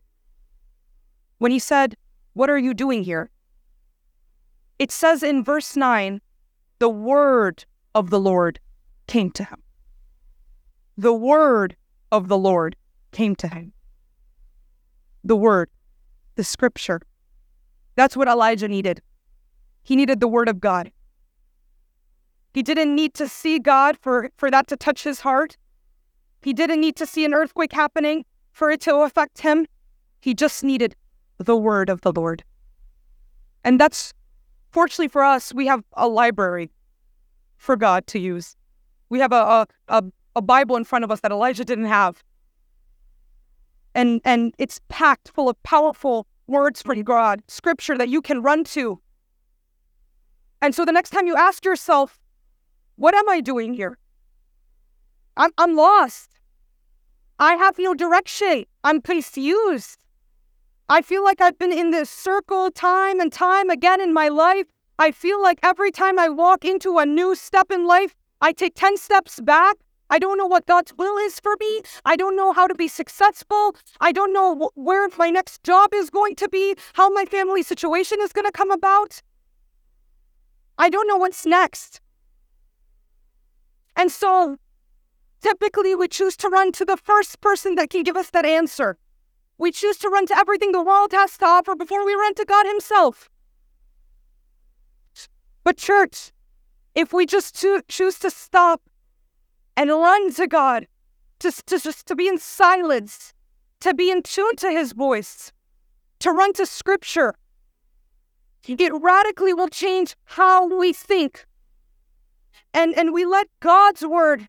when 1.38 1.50
he 1.50 1.58
said, 1.58 1.96
What 2.34 2.50
are 2.50 2.58
you 2.58 2.74
doing 2.74 3.02
here? 3.02 3.30
It 4.78 4.90
says 4.90 5.22
in 5.22 5.44
verse 5.44 5.76
9, 5.76 6.20
the 6.78 6.88
word 6.88 7.64
of 7.94 8.10
the 8.10 8.20
Lord 8.20 8.60
came 9.06 9.30
to 9.32 9.44
him. 9.44 9.62
The 10.96 11.12
word 11.12 11.76
of 12.12 12.28
the 12.28 12.38
Lord 12.38 12.76
came 13.12 13.34
to 13.36 13.48
him. 13.48 13.72
The 15.24 15.36
word, 15.36 15.70
the 16.36 16.44
scripture. 16.44 17.00
That's 17.96 18.16
what 18.16 18.28
Elijah 18.28 18.68
needed. 18.68 19.00
He 19.82 19.96
needed 19.96 20.20
the 20.20 20.28
word 20.28 20.48
of 20.48 20.60
God. 20.60 20.90
He 22.52 22.62
didn't 22.62 22.94
need 22.94 23.14
to 23.14 23.28
see 23.28 23.58
God 23.58 23.98
for, 24.00 24.30
for 24.36 24.50
that 24.50 24.68
to 24.68 24.76
touch 24.76 25.02
his 25.02 25.20
heart. 25.20 25.56
He 26.42 26.52
didn't 26.52 26.80
need 26.80 26.96
to 26.96 27.06
see 27.06 27.24
an 27.24 27.34
earthquake 27.34 27.72
happening 27.72 28.24
for 28.52 28.70
it 28.70 28.80
to 28.82 28.94
affect 28.96 29.40
him. 29.40 29.66
He 30.20 30.34
just 30.34 30.62
needed 30.62 30.94
the 31.38 31.56
word 31.56 31.88
of 31.90 32.02
the 32.02 32.12
Lord. 32.12 32.44
And 33.64 33.80
that's 33.80 34.14
fortunately 34.70 35.08
for 35.08 35.24
us, 35.24 35.52
we 35.52 35.66
have 35.66 35.82
a 35.94 36.06
library 36.06 36.70
for 37.56 37.76
God 37.76 38.06
to 38.08 38.18
use. 38.18 38.56
We 39.08 39.18
have 39.18 39.32
a, 39.32 39.66
a, 39.88 40.04
a, 40.36 40.42
Bible 40.42 40.76
in 40.76 40.84
front 40.84 41.04
of 41.04 41.10
us 41.10 41.20
that 41.20 41.32
Elijah 41.32 41.64
didn't 41.64 41.86
have. 41.86 42.22
And, 43.94 44.20
and 44.24 44.54
it's 44.58 44.80
packed 44.88 45.30
full 45.34 45.48
of 45.48 45.62
powerful 45.62 46.26
words 46.46 46.82
from 46.82 46.96
mm-hmm. 46.96 47.04
God, 47.04 47.42
scripture 47.48 47.96
that 47.96 48.08
you 48.08 48.20
can 48.20 48.42
run 48.42 48.64
to. 48.64 49.00
And 50.60 50.74
so 50.74 50.84
the 50.84 50.92
next 50.92 51.10
time 51.10 51.26
you 51.26 51.36
ask 51.36 51.64
yourself, 51.64 52.18
what 52.96 53.14
am 53.14 53.28
I 53.28 53.40
doing 53.40 53.74
here? 53.74 53.98
I'm, 55.36 55.50
I'm 55.58 55.76
lost. 55.76 56.30
I 57.38 57.54
have 57.54 57.78
no 57.78 57.94
direction. 57.94 58.64
I'm 58.84 59.00
confused. 59.00 59.98
I 60.88 61.02
feel 61.02 61.24
like 61.24 61.40
I've 61.40 61.58
been 61.58 61.72
in 61.72 61.90
this 61.90 62.10
circle 62.10 62.70
time 62.70 63.18
and 63.18 63.32
time 63.32 63.70
again 63.70 64.00
in 64.00 64.12
my 64.12 64.28
life. 64.28 64.66
I 64.98 65.10
feel 65.10 65.42
like 65.42 65.58
every 65.62 65.90
time 65.90 66.18
I 66.18 66.28
walk 66.28 66.64
into 66.64 66.98
a 66.98 67.06
new 67.06 67.34
step 67.34 67.70
in 67.72 67.86
life, 67.86 68.14
I 68.40 68.52
take 68.52 68.74
10 68.74 68.96
steps 68.96 69.40
back. 69.40 69.76
I 70.10 70.18
don't 70.18 70.38
know 70.38 70.46
what 70.46 70.66
God's 70.66 70.92
will 70.96 71.16
is 71.18 71.40
for 71.40 71.56
me. 71.58 71.82
I 72.04 72.16
don't 72.16 72.36
know 72.36 72.52
how 72.52 72.66
to 72.66 72.74
be 72.74 72.88
successful. 72.88 73.74
I 74.00 74.12
don't 74.12 74.32
know 74.32 74.54
wh- 74.54 74.78
where 74.78 75.08
my 75.18 75.30
next 75.30 75.62
job 75.64 75.94
is 75.94 76.10
going 76.10 76.36
to 76.36 76.48
be, 76.48 76.76
how 76.94 77.08
my 77.10 77.24
family 77.24 77.62
situation 77.62 78.18
is 78.20 78.32
going 78.32 78.44
to 78.44 78.52
come 78.52 78.70
about. 78.70 79.22
I 80.78 80.88
don't 80.90 81.08
know 81.08 81.16
what's 81.16 81.46
next. 81.46 82.00
And 83.96 84.10
so 84.10 84.58
typically 85.40 85.94
we 85.94 86.08
choose 86.08 86.36
to 86.38 86.48
run 86.48 86.72
to 86.72 86.84
the 86.84 86.96
first 86.96 87.40
person 87.40 87.74
that 87.76 87.90
can 87.90 88.02
give 88.02 88.16
us 88.16 88.30
that 88.30 88.44
answer. 88.44 88.98
We 89.56 89.70
choose 89.70 89.98
to 89.98 90.08
run 90.08 90.26
to 90.26 90.36
everything 90.36 90.72
the 90.72 90.82
world 90.82 91.12
has 91.12 91.38
to 91.38 91.46
offer 91.46 91.76
before 91.76 92.04
we 92.04 92.14
run 92.14 92.34
to 92.34 92.44
God 92.44 92.66
Himself. 92.66 93.30
But, 95.62 95.76
church, 95.76 96.32
if 96.94 97.12
we 97.12 97.24
just 97.24 97.58
to- 97.60 97.82
choose 97.88 98.18
to 98.18 98.30
stop 98.30 98.82
and 99.76 99.90
run 99.90 100.32
to 100.34 100.46
God, 100.46 100.86
just 101.40 101.66
to, 101.66 101.78
to 101.78 102.14
be 102.14 102.28
in 102.28 102.38
silence, 102.38 103.34
to 103.80 103.94
be 103.94 104.10
in 104.10 104.22
tune 104.22 104.56
to 104.56 104.70
His 104.70 104.92
voice, 104.92 105.52
to 106.20 106.30
run 106.30 106.52
to 106.54 106.66
Scripture, 106.66 107.34
it 108.66 108.92
radically 108.94 109.52
will 109.52 109.68
change 109.68 110.16
how 110.24 110.66
we 110.66 110.92
think 110.92 111.46
and 112.74 112.92
and 112.98 113.14
we 113.14 113.24
let 113.24 113.46
God's 113.60 114.04
word 114.04 114.48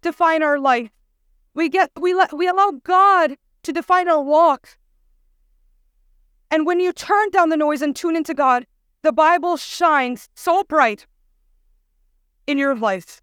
define 0.00 0.42
our 0.42 0.58
life. 0.58 0.90
We 1.54 1.68
get 1.68 1.90
we 2.00 2.14
let 2.14 2.32
we 2.32 2.48
allow 2.48 2.72
God 2.82 3.36
to 3.62 3.72
define 3.72 4.08
our 4.08 4.22
walk. 4.22 4.78
And 6.50 6.66
when 6.66 6.80
you 6.80 6.92
turn 6.92 7.30
down 7.30 7.50
the 7.50 7.56
noise 7.56 7.82
and 7.82 7.94
tune 7.94 8.16
into 8.16 8.34
God, 8.34 8.66
the 9.02 9.12
Bible 9.12 9.56
shines 9.56 10.28
so 10.34 10.64
bright 10.64 11.06
in 12.46 12.58
your 12.58 12.74
life 12.74 13.20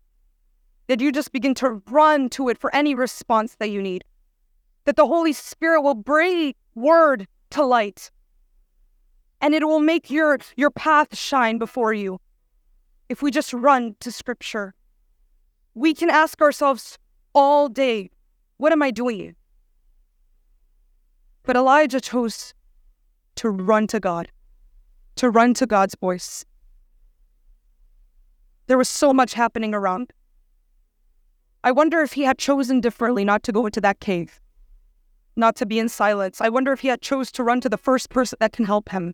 that 0.92 1.00
you 1.00 1.10
just 1.10 1.32
begin 1.32 1.54
to 1.54 1.82
run 1.90 2.28
to 2.28 2.50
it 2.50 2.58
for 2.58 2.76
any 2.76 2.94
response 2.94 3.56
that 3.60 3.70
you 3.70 3.82
need. 3.82 4.04
That 4.84 4.98
the 4.98 5.08
Holy 5.08 5.32
Spirit 5.32 5.84
will 5.84 5.96
bring 5.96 6.54
word 6.76 7.30
to 7.52 7.64
light. 7.64 8.12
And 9.40 9.56
it 9.56 9.66
will 9.66 9.80
make 9.80 10.10
your 10.10 10.38
your 10.58 10.70
path 10.70 11.18
shine 11.18 11.60
before 11.60 11.94
you 11.94 12.20
if 13.08 13.22
we 13.22 13.32
just 13.32 13.54
run 13.54 13.96
to 14.02 14.12
scripture. 14.12 14.74
We 15.76 15.94
can 15.94 16.10
ask 16.10 16.42
ourselves 16.42 17.00
all 17.34 17.70
day, 17.70 18.12
what 18.58 18.74
am 18.74 18.84
I 18.84 18.92
doing? 18.92 19.38
But 21.44 21.56
Elijah 21.56 22.02
chose 22.02 22.54
to 23.36 23.50
run 23.50 23.88
to 23.88 24.02
God, 24.02 24.30
to 25.16 25.30
run 25.30 25.54
to 25.54 25.66
God's 25.66 25.96
voice. 25.96 26.44
There 28.68 28.78
was 28.78 28.90
so 28.90 29.14
much 29.14 29.36
happening 29.36 29.74
around. 29.74 30.12
I 31.64 31.72
wonder 31.72 32.02
if 32.02 32.14
he 32.14 32.24
had 32.24 32.40
chosen 32.40 32.82
differently 32.82 33.24
not 33.24 33.44
to 33.44 33.52
go 33.52 33.66
into 33.66 33.82
that 33.82 34.00
cave, 34.00 34.40
not 35.36 35.56
to 35.58 35.66
be 35.66 35.78
in 35.78 35.90
silence. 35.90 36.42
I 36.42 36.50
wonder 36.50 36.72
if 36.72 36.80
he 36.80 36.88
had 36.88 37.02
chose 37.02 37.32
to 37.34 37.44
run 37.44 37.62
to 37.62 37.70
the 37.70 37.78
first 37.78 38.10
person 38.10 38.38
that 38.40 38.52
can 38.52 38.66
help 38.66 38.90
him, 38.90 39.14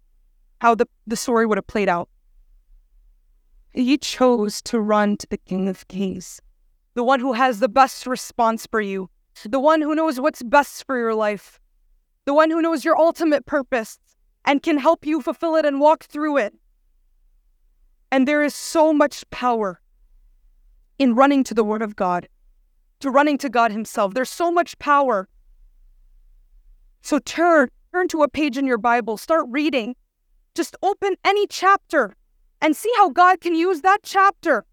how 0.62 0.74
the, 0.74 0.88
the 1.06 1.18
story 1.18 1.46
would 1.46 1.58
have 1.58 1.68
played 1.68 1.90
out. 1.90 2.10
He 3.74 3.98
chose 3.98 4.62
to 4.64 4.80
run 4.80 5.18
to 5.18 5.28
the 5.30 5.38
King 5.38 5.68
of 5.68 5.88
Kings, 5.88 6.42
the 6.94 7.04
one 7.04 7.20
who 7.20 7.34
has 7.34 7.60
the 7.60 7.70
best 7.70 8.08
response 8.08 8.66
for 8.66 8.80
you, 8.80 9.10
the 9.44 9.60
one 9.60 9.82
who 9.82 9.94
knows 9.94 10.20
what's 10.20 10.42
best 10.42 10.86
for 10.86 10.98
your 10.98 11.14
life, 11.14 11.60
the 12.26 12.34
one 12.34 12.50
who 12.50 12.62
knows 12.62 12.86
your 12.86 12.98
ultimate 12.98 13.46
purpose 13.46 14.00
and 14.46 14.64
can 14.64 14.78
help 14.78 15.06
you 15.06 15.22
fulfill 15.22 15.56
it 15.58 15.66
and 15.66 15.82
walk 15.82 16.06
through 16.06 16.38
it. 16.38 16.54
And 18.10 18.26
there 18.26 18.42
is 18.42 18.56
so 18.56 18.94
much 18.94 19.30
power 19.32 19.82
in 20.98 21.14
running 21.14 21.44
to 21.44 21.54
the 21.54 21.64
Word 21.64 21.82
of 21.82 21.96
God, 21.96 22.28
to 23.00 23.10
running 23.10 23.38
to 23.40 23.50
God 23.50 23.72
Himself. 23.72 24.14
There's 24.14 24.30
so 24.30 24.52
much 24.52 24.78
power. 24.80 25.28
So 27.02 27.20
turn, 27.20 27.70
turn 27.94 28.08
to 28.10 28.24
a 28.24 28.28
page 28.28 28.58
in 28.58 28.66
your 28.66 28.78
Bible, 28.78 29.18
start 29.18 29.46
reading. 29.50 29.96
Just 30.56 30.76
open 30.82 31.16
any 31.24 31.46
chapter 31.48 32.16
and 32.62 32.76
see 32.76 32.92
how 32.98 33.10
God 33.10 33.42
can 33.42 33.54
use 33.54 33.82
that 33.82 34.00
chapter, 34.04 34.66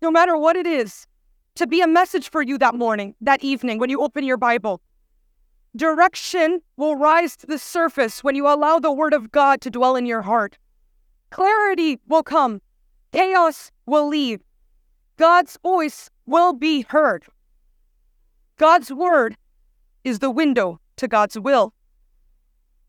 no 0.00 0.10
matter 0.10 0.36
what 0.36 0.56
it 0.56 0.66
is, 0.66 1.06
to 1.56 1.66
be 1.66 1.82
a 1.82 1.86
message 1.86 2.30
for 2.30 2.42
you 2.42 2.56
that 2.58 2.74
morning, 2.74 3.14
that 3.20 3.44
evening, 3.44 3.78
when 3.78 3.90
you 3.90 4.00
open 4.00 4.24
your 4.24 4.38
Bible. 4.38 4.80
Direction 5.76 6.60
will 6.76 6.96
rise 6.96 7.36
to 7.36 7.46
the 7.46 7.58
surface 7.58 8.24
when 8.24 8.34
you 8.34 8.46
allow 8.48 8.78
the 8.78 8.92
Word 8.92 9.12
of 9.12 9.30
God 9.30 9.60
to 9.60 9.70
dwell 9.70 9.96
in 9.96 10.06
your 10.06 10.22
heart. 10.22 10.58
Clarity 11.30 11.98
will 12.08 12.22
come, 12.22 12.60
chaos 13.12 13.70
will 13.86 14.08
leave, 14.08 14.40
God's 15.16 15.58
voice 15.62 16.10
will 16.26 16.52
be 16.52 16.82
heard. 16.88 17.24
God's 18.62 18.92
Word 18.92 19.36
is 20.04 20.20
the 20.20 20.30
window 20.30 20.78
to 20.96 21.08
God's 21.08 21.36
will. 21.36 21.74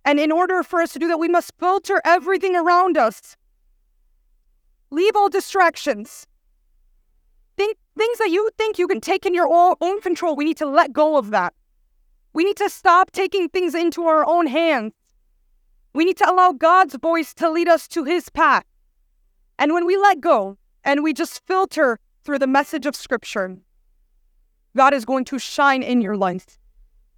And 0.06 0.20
in 0.20 0.32
order 0.32 0.62
for 0.62 0.82
us 0.82 0.94
to 0.94 1.00
do 1.00 1.08
that, 1.08 1.18
we 1.18 1.28
must 1.28 1.52
filter 1.60 2.00
everything 2.06 2.56
around 2.56 2.96
us 2.96 3.36
Leave 4.94 5.16
all 5.16 5.28
distractions. 5.28 6.28
Think 7.58 7.78
things 7.98 8.20
that 8.20 8.30
you 8.30 8.52
think 8.60 8.78
you 8.78 8.88
can 8.88 9.02
take 9.02 9.26
in 9.26 9.34
your 9.34 9.50
own 9.82 10.02
control. 10.02 10.36
We 10.36 10.46
need 10.46 10.58
to 10.58 10.68
let 10.68 10.94
go 10.94 11.18
of 11.18 11.32
that. 11.32 11.56
We 12.34 12.44
need 12.44 12.58
to 12.58 12.70
stop 12.70 13.10
taking 13.10 13.50
things 13.50 13.74
into 13.74 14.04
our 14.04 14.24
own 14.24 14.46
hands. 14.46 14.94
We 15.96 16.06
need 16.06 16.18
to 16.18 16.30
allow 16.30 16.52
God's 16.52 16.94
voice 16.94 17.34
to 17.34 17.50
lead 17.50 17.68
us 17.68 17.88
to 17.88 18.04
his 18.04 18.30
path. 18.30 18.66
And 19.58 19.74
when 19.74 19.88
we 19.88 19.98
let 19.98 20.22
go 20.22 20.60
and 20.84 21.02
we 21.02 21.12
just 21.12 21.44
filter 21.48 21.98
through 22.24 22.38
the 22.38 22.46
message 22.46 22.86
of 22.86 22.96
Scripture, 22.96 23.58
God 24.76 24.94
is 24.94 25.06
going 25.06 25.26
to 25.26 25.40
shine 25.40 25.84
in 25.84 26.02
your 26.02 26.18
life 26.18 26.58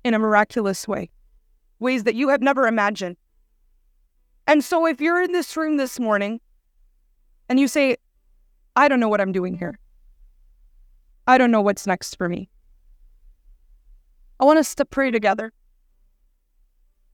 in 0.03 0.13
a 0.13 0.19
miraculous 0.19 0.87
way, 0.87 1.09
ways 1.79 2.03
that 2.03 2.15
you 2.15 2.29
have 2.29 2.41
never 2.41 2.67
imagined. 2.67 3.17
And 4.47 4.63
so 4.63 4.85
if 4.85 5.01
you're 5.01 5.21
in 5.21 5.31
this 5.31 5.55
room 5.57 5.77
this 5.77 5.99
morning 5.99 6.39
and 7.49 7.59
you 7.59 7.67
say, 7.67 7.97
I 8.75 8.87
don't 8.87 8.99
know 8.99 9.09
what 9.09 9.21
I'm 9.21 9.31
doing 9.31 9.57
here, 9.57 9.79
I 11.27 11.37
don't 11.37 11.51
know 11.51 11.61
what's 11.61 11.87
next 11.87 12.17
for 12.17 12.29
me, 12.29 12.49
I 14.39 14.45
want 14.45 14.59
us 14.59 14.75
to 14.75 14.85
pray 14.85 15.11
together. 15.11 15.53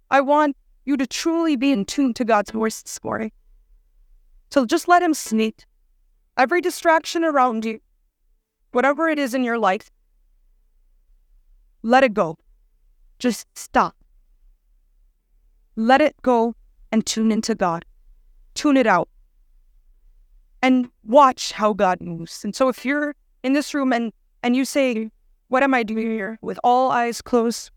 I 0.10 0.21
want 0.21 0.58
you 0.84 0.97
to 0.97 1.08
truly 1.08 1.56
be 1.56 1.71
in 1.71 1.86
tune 1.86 2.13
to 2.15 2.25
God's 2.25 2.51
voice 2.51 2.82
this 2.82 2.99
morning. 3.04 3.32
So 4.49 4.65
just 4.65 4.88
let 4.88 5.01
Him 5.01 5.13
sneak 5.13 5.63
every 6.36 6.60
distraction 6.60 7.23
around 7.23 7.63
you, 7.63 7.80
whatever 8.71 9.08
it 9.08 9.19
is 9.19 9.34
in 9.34 9.43
your 9.43 9.58
life, 9.60 9.89
let 11.83 12.03
it 12.03 12.13
go. 12.13 12.37
Just 13.19 13.47
stop. 13.57 13.95
Let 15.75 16.01
it 16.01 16.15
go 16.21 16.55
and 16.91 17.05
tune 17.05 17.31
into 17.31 17.55
God. 17.55 17.85
Tune 18.53 18.77
it 18.77 18.87
out 18.87 19.09
and 20.61 20.89
watch 21.03 21.51
how 21.51 21.73
God 21.73 22.01
moves. 22.01 22.43
And 22.43 22.55
so 22.55 22.69
if 22.69 22.85
you're 22.85 23.15
in 23.43 23.53
this 23.53 23.73
room 23.73 23.93
and, 23.93 24.11
and 24.43 24.55
you 24.55 24.65
say, 24.65 25.09
What 25.47 25.63
am 25.63 25.73
I 25.73 25.83
doing 25.83 26.07
here? 26.07 26.37
with 26.41 26.59
all 26.63 26.91
eyes 26.91 27.21
closed, 27.21 27.71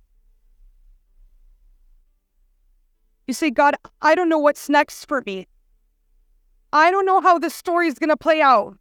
you 3.26 3.34
say, 3.34 3.50
God, 3.50 3.76
I 4.02 4.14
don't 4.14 4.28
know 4.28 4.38
what's 4.38 4.68
next 4.68 5.06
for 5.06 5.22
me. 5.24 5.46
I 6.72 6.90
don't 6.90 7.06
know 7.06 7.20
how 7.20 7.38
this 7.38 7.54
story 7.54 7.86
is 7.86 7.98
going 7.98 8.10
to 8.10 8.16
play 8.16 8.42
out. 8.42 8.76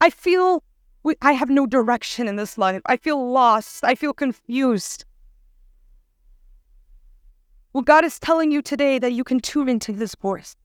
I 0.00 0.10
feel 0.10 0.64
we, 1.02 1.16
I 1.22 1.32
have 1.32 1.50
no 1.50 1.66
direction 1.66 2.28
in 2.28 2.36
this 2.36 2.56
life. 2.56 2.80
I 2.86 2.96
feel 2.96 3.30
lost. 3.30 3.84
I 3.84 3.94
feel 3.94 4.12
confused. 4.12 5.04
Well, 7.72 7.82
God 7.82 8.04
is 8.04 8.18
telling 8.18 8.52
you 8.52 8.62
today 8.62 8.98
that 8.98 9.12
you 9.12 9.24
can 9.24 9.40
tune 9.40 9.68
into 9.68 9.92
His 9.92 10.14
voice. 10.14 10.56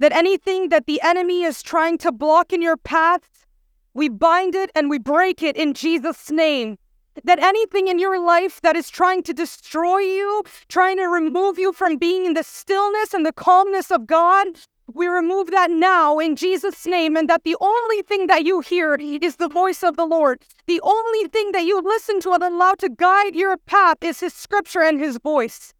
That 0.00 0.12
anything 0.12 0.68
that 0.70 0.86
the 0.86 1.00
enemy 1.02 1.44
is 1.44 1.62
trying 1.62 1.98
to 1.98 2.12
block 2.12 2.52
in 2.52 2.60
your 2.60 2.76
path, 2.76 3.46
we 3.94 4.08
bind 4.08 4.54
it 4.54 4.70
and 4.74 4.90
we 4.90 4.98
break 4.98 5.42
it 5.42 5.56
in 5.56 5.72
Jesus' 5.72 6.30
name. 6.30 6.76
That 7.22 7.38
anything 7.38 7.86
in 7.86 8.00
your 8.00 8.18
life 8.18 8.60
that 8.62 8.74
is 8.74 8.90
trying 8.90 9.22
to 9.22 9.32
destroy 9.32 9.98
you, 9.98 10.42
trying 10.68 10.96
to 10.96 11.04
remove 11.04 11.60
you 11.60 11.72
from 11.72 11.96
being 11.96 12.26
in 12.26 12.34
the 12.34 12.42
stillness 12.42 13.14
and 13.14 13.24
the 13.24 13.32
calmness 13.32 13.92
of 13.92 14.08
God, 14.08 14.48
we 14.92 15.06
remove 15.06 15.50
that 15.50 15.70
now 15.70 16.18
in 16.18 16.36
Jesus' 16.36 16.86
name, 16.86 17.16
and 17.16 17.28
that 17.28 17.44
the 17.44 17.56
only 17.60 18.02
thing 18.02 18.26
that 18.26 18.44
you 18.44 18.60
hear 18.60 18.94
is 18.94 19.36
the 19.36 19.48
voice 19.48 19.82
of 19.82 19.96
the 19.96 20.04
Lord. 20.04 20.42
The 20.66 20.80
only 20.82 21.28
thing 21.28 21.52
that 21.52 21.64
you 21.64 21.80
listen 21.80 22.20
to 22.20 22.32
and 22.32 22.42
allow 22.42 22.74
to 22.74 22.90
guide 22.90 23.34
your 23.34 23.56
path 23.56 23.98
is 24.02 24.20
His 24.20 24.34
scripture 24.34 24.82
and 24.82 25.00
His 25.00 25.16
voice. 25.18 25.72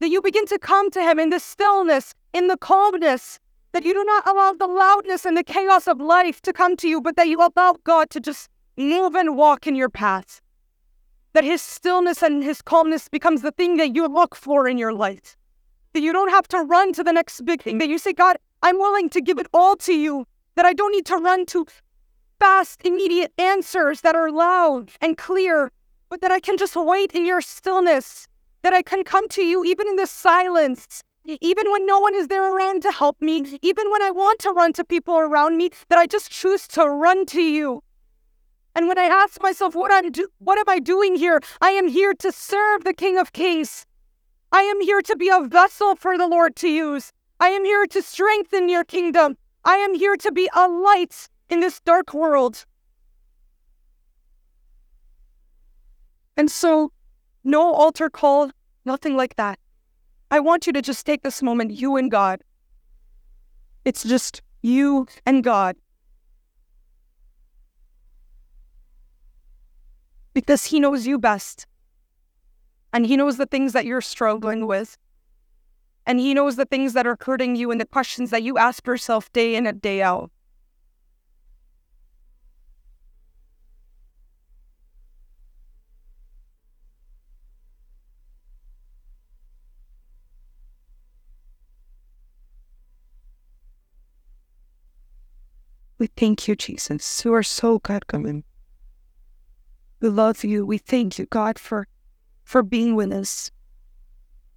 That 0.00 0.10
you 0.10 0.20
begin 0.20 0.46
to 0.46 0.58
come 0.58 0.90
to 0.90 1.00
Him 1.00 1.18
in 1.18 1.30
the 1.30 1.40
stillness, 1.40 2.14
in 2.34 2.48
the 2.48 2.58
calmness, 2.58 3.38
that 3.72 3.84
you 3.84 3.94
do 3.94 4.04
not 4.04 4.26
allow 4.28 4.52
the 4.52 4.66
loudness 4.66 5.24
and 5.24 5.36
the 5.36 5.44
chaos 5.44 5.86
of 5.86 6.00
life 6.00 6.42
to 6.42 6.52
come 6.52 6.76
to 6.76 6.88
you, 6.88 7.00
but 7.00 7.16
that 7.16 7.28
you 7.28 7.38
allow 7.38 7.76
God 7.84 8.10
to 8.10 8.20
just 8.20 8.50
move 8.76 9.14
and 9.14 9.36
walk 9.36 9.66
in 9.66 9.74
your 9.74 9.90
path. 9.90 10.42
That 11.32 11.44
His 11.44 11.62
stillness 11.62 12.22
and 12.22 12.42
His 12.42 12.60
calmness 12.60 13.08
becomes 13.08 13.40
the 13.40 13.52
thing 13.52 13.78
that 13.78 13.94
you 13.94 14.06
look 14.06 14.34
for 14.34 14.68
in 14.68 14.76
your 14.76 14.92
life. 14.92 15.36
That 15.94 16.02
you 16.02 16.12
don't 16.12 16.30
have 16.30 16.46
to 16.48 16.58
run 16.58 16.92
to 16.92 17.02
the 17.02 17.12
next 17.12 17.44
big 17.44 17.62
thing, 17.62 17.78
that 17.78 17.88
you 17.88 17.98
say, 17.98 18.12
God, 18.12 18.36
I'm 18.62 18.78
willing 18.78 19.08
to 19.10 19.20
give 19.20 19.38
it 19.38 19.46
all 19.52 19.76
to 19.76 19.92
you, 19.92 20.26
that 20.54 20.66
I 20.66 20.72
don't 20.72 20.92
need 20.92 21.06
to 21.06 21.16
run 21.16 21.46
to 21.46 21.66
fast, 22.38 22.80
immediate 22.84 23.32
answers 23.38 24.00
that 24.00 24.14
are 24.14 24.30
loud 24.30 24.90
and 25.00 25.16
clear, 25.16 25.70
but 26.08 26.20
that 26.20 26.32
I 26.32 26.40
can 26.40 26.56
just 26.56 26.76
wait 26.76 27.12
in 27.12 27.24
your 27.24 27.40
stillness, 27.40 28.28
that 28.62 28.72
I 28.72 28.82
can 28.82 29.04
come 29.04 29.28
to 29.30 29.42
you 29.42 29.64
even 29.64 29.88
in 29.88 29.96
the 29.96 30.06
silence, 30.06 31.02
even 31.24 31.70
when 31.70 31.86
no 31.86 32.00
one 32.00 32.14
is 32.14 32.28
there 32.28 32.54
around 32.54 32.82
to 32.82 32.90
help 32.90 33.20
me, 33.20 33.58
even 33.62 33.90
when 33.90 34.02
I 34.02 34.10
want 34.10 34.38
to 34.40 34.50
run 34.50 34.72
to 34.74 34.84
people 34.84 35.18
around 35.18 35.56
me, 35.56 35.70
that 35.88 35.98
I 35.98 36.06
just 36.06 36.30
choose 36.30 36.66
to 36.68 36.84
run 36.88 37.26
to 37.26 37.42
you. 37.42 37.82
And 38.74 38.88
when 38.88 38.98
I 38.98 39.04
ask 39.04 39.42
myself, 39.42 39.74
what, 39.74 39.92
I'm 39.92 40.10
do- 40.10 40.28
what 40.38 40.58
am 40.58 40.68
I 40.68 40.78
doing 40.78 41.16
here? 41.16 41.40
I 41.60 41.70
am 41.70 41.88
here 41.88 42.14
to 42.14 42.32
serve 42.32 42.84
the 42.84 42.94
King 42.94 43.18
of 43.18 43.32
Kings. 43.32 43.86
I 44.52 44.62
am 44.62 44.80
here 44.80 45.02
to 45.02 45.16
be 45.16 45.28
a 45.28 45.40
vessel 45.40 45.94
for 45.96 46.16
the 46.16 46.26
Lord 46.26 46.56
to 46.56 46.68
use. 46.68 47.12
I 47.40 47.48
am 47.48 47.64
here 47.64 47.86
to 47.86 48.02
strengthen 48.02 48.68
your 48.68 48.84
kingdom. 48.84 49.38
I 49.64 49.76
am 49.76 49.94
here 49.94 50.16
to 50.16 50.30
be 50.30 50.48
a 50.54 50.68
light 50.68 51.28
in 51.48 51.60
this 51.60 51.80
dark 51.80 52.12
world. 52.12 52.66
And 56.36 56.50
so, 56.50 56.92
no 57.42 57.72
altar 57.72 58.10
call, 58.10 58.50
nothing 58.84 59.16
like 59.16 59.36
that. 59.36 59.58
I 60.30 60.40
want 60.40 60.66
you 60.66 60.72
to 60.74 60.82
just 60.82 61.06
take 61.06 61.22
this 61.22 61.42
moment, 61.42 61.72
you 61.72 61.96
and 61.96 62.10
God. 62.10 62.42
It's 63.86 64.04
just 64.04 64.42
you 64.60 65.06
and 65.24 65.42
God. 65.42 65.76
Because 70.34 70.66
He 70.66 70.78
knows 70.78 71.06
you 71.06 71.18
best. 71.18 71.66
And 72.92 73.06
He 73.06 73.16
knows 73.16 73.38
the 73.38 73.46
things 73.46 73.72
that 73.72 73.86
you're 73.86 74.02
struggling 74.02 74.66
with. 74.66 74.98
And 76.06 76.18
He 76.18 76.34
knows 76.34 76.56
the 76.56 76.64
things 76.64 76.92
that 76.94 77.06
are 77.06 77.16
hurting 77.20 77.56
you 77.56 77.70
and 77.70 77.80
the 77.80 77.86
questions 77.86 78.30
that 78.30 78.42
you 78.42 78.58
ask 78.58 78.86
yourself 78.86 79.32
day 79.32 79.54
in 79.54 79.66
and 79.66 79.80
day 79.80 80.02
out. 80.02 80.30
We 96.00 96.06
thank 96.06 96.48
you, 96.48 96.56
Jesus. 96.56 97.24
You 97.26 97.34
are 97.34 97.42
so 97.42 97.78
good, 97.78 98.06
coming. 98.06 98.44
We 100.00 100.08
love 100.08 100.42
you. 100.44 100.64
We 100.64 100.78
thank 100.78 101.18
you, 101.18 101.26
God, 101.26 101.58
for 101.58 101.86
for 102.42 102.62
being 102.62 102.94
with 102.96 103.12
us 103.12 103.50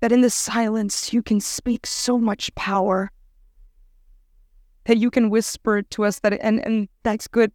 that 0.04 0.12
in 0.12 0.20
the 0.20 0.30
silence 0.30 1.14
you 1.14 1.24
can 1.24 1.40
speak 1.40 1.88
so 1.88 2.20
much 2.20 2.54
power 2.56 3.10
that 4.84 4.98
you 4.98 5.10
can 5.10 5.30
whisper 5.30 5.82
to 5.82 6.04
us 6.04 6.20
that 6.20 6.34
and, 6.42 6.60
and 6.66 6.90
that's 7.04 7.26
good 7.26 7.54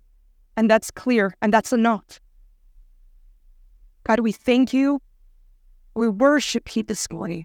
and 0.56 0.70
that's 0.70 0.90
clear 0.90 1.34
and 1.42 1.52
that's 1.52 1.74
enough 1.74 2.18
god 4.04 4.20
we 4.20 4.32
thank 4.32 4.72
you 4.72 4.98
we 5.94 6.08
worship 6.08 6.74
you 6.74 6.82
this 6.82 7.10
morning 7.10 7.44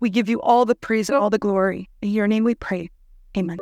we 0.00 0.08
give 0.08 0.30
you 0.30 0.40
all 0.40 0.64
the 0.64 0.74
praise 0.74 1.10
and 1.10 1.18
all 1.18 1.28
the 1.28 1.36
glory 1.36 1.86
in 2.00 2.08
your 2.08 2.26
name 2.26 2.42
we 2.42 2.54
pray 2.54 2.88
amen 3.36 3.58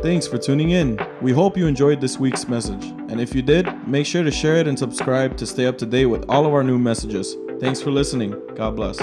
Thanks 0.00 0.26
for 0.26 0.36
tuning 0.36 0.70
in. 0.70 0.98
We 1.20 1.30
hope 1.30 1.56
you 1.56 1.68
enjoyed 1.68 2.00
this 2.00 2.18
week's 2.18 2.48
message. 2.48 2.86
And 3.08 3.20
if 3.20 3.36
you 3.36 3.40
did, 3.40 3.68
make 3.86 4.04
sure 4.04 4.24
to 4.24 4.32
share 4.32 4.56
it 4.56 4.66
and 4.66 4.76
subscribe 4.76 5.36
to 5.36 5.46
stay 5.46 5.66
up 5.66 5.78
to 5.78 5.86
date 5.86 6.06
with 6.06 6.28
all 6.28 6.44
of 6.44 6.52
our 6.52 6.64
new 6.64 6.76
messages. 6.76 7.36
Thanks 7.60 7.80
for 7.80 7.92
listening. 7.92 8.34
God 8.56 8.74
bless. 8.74 8.98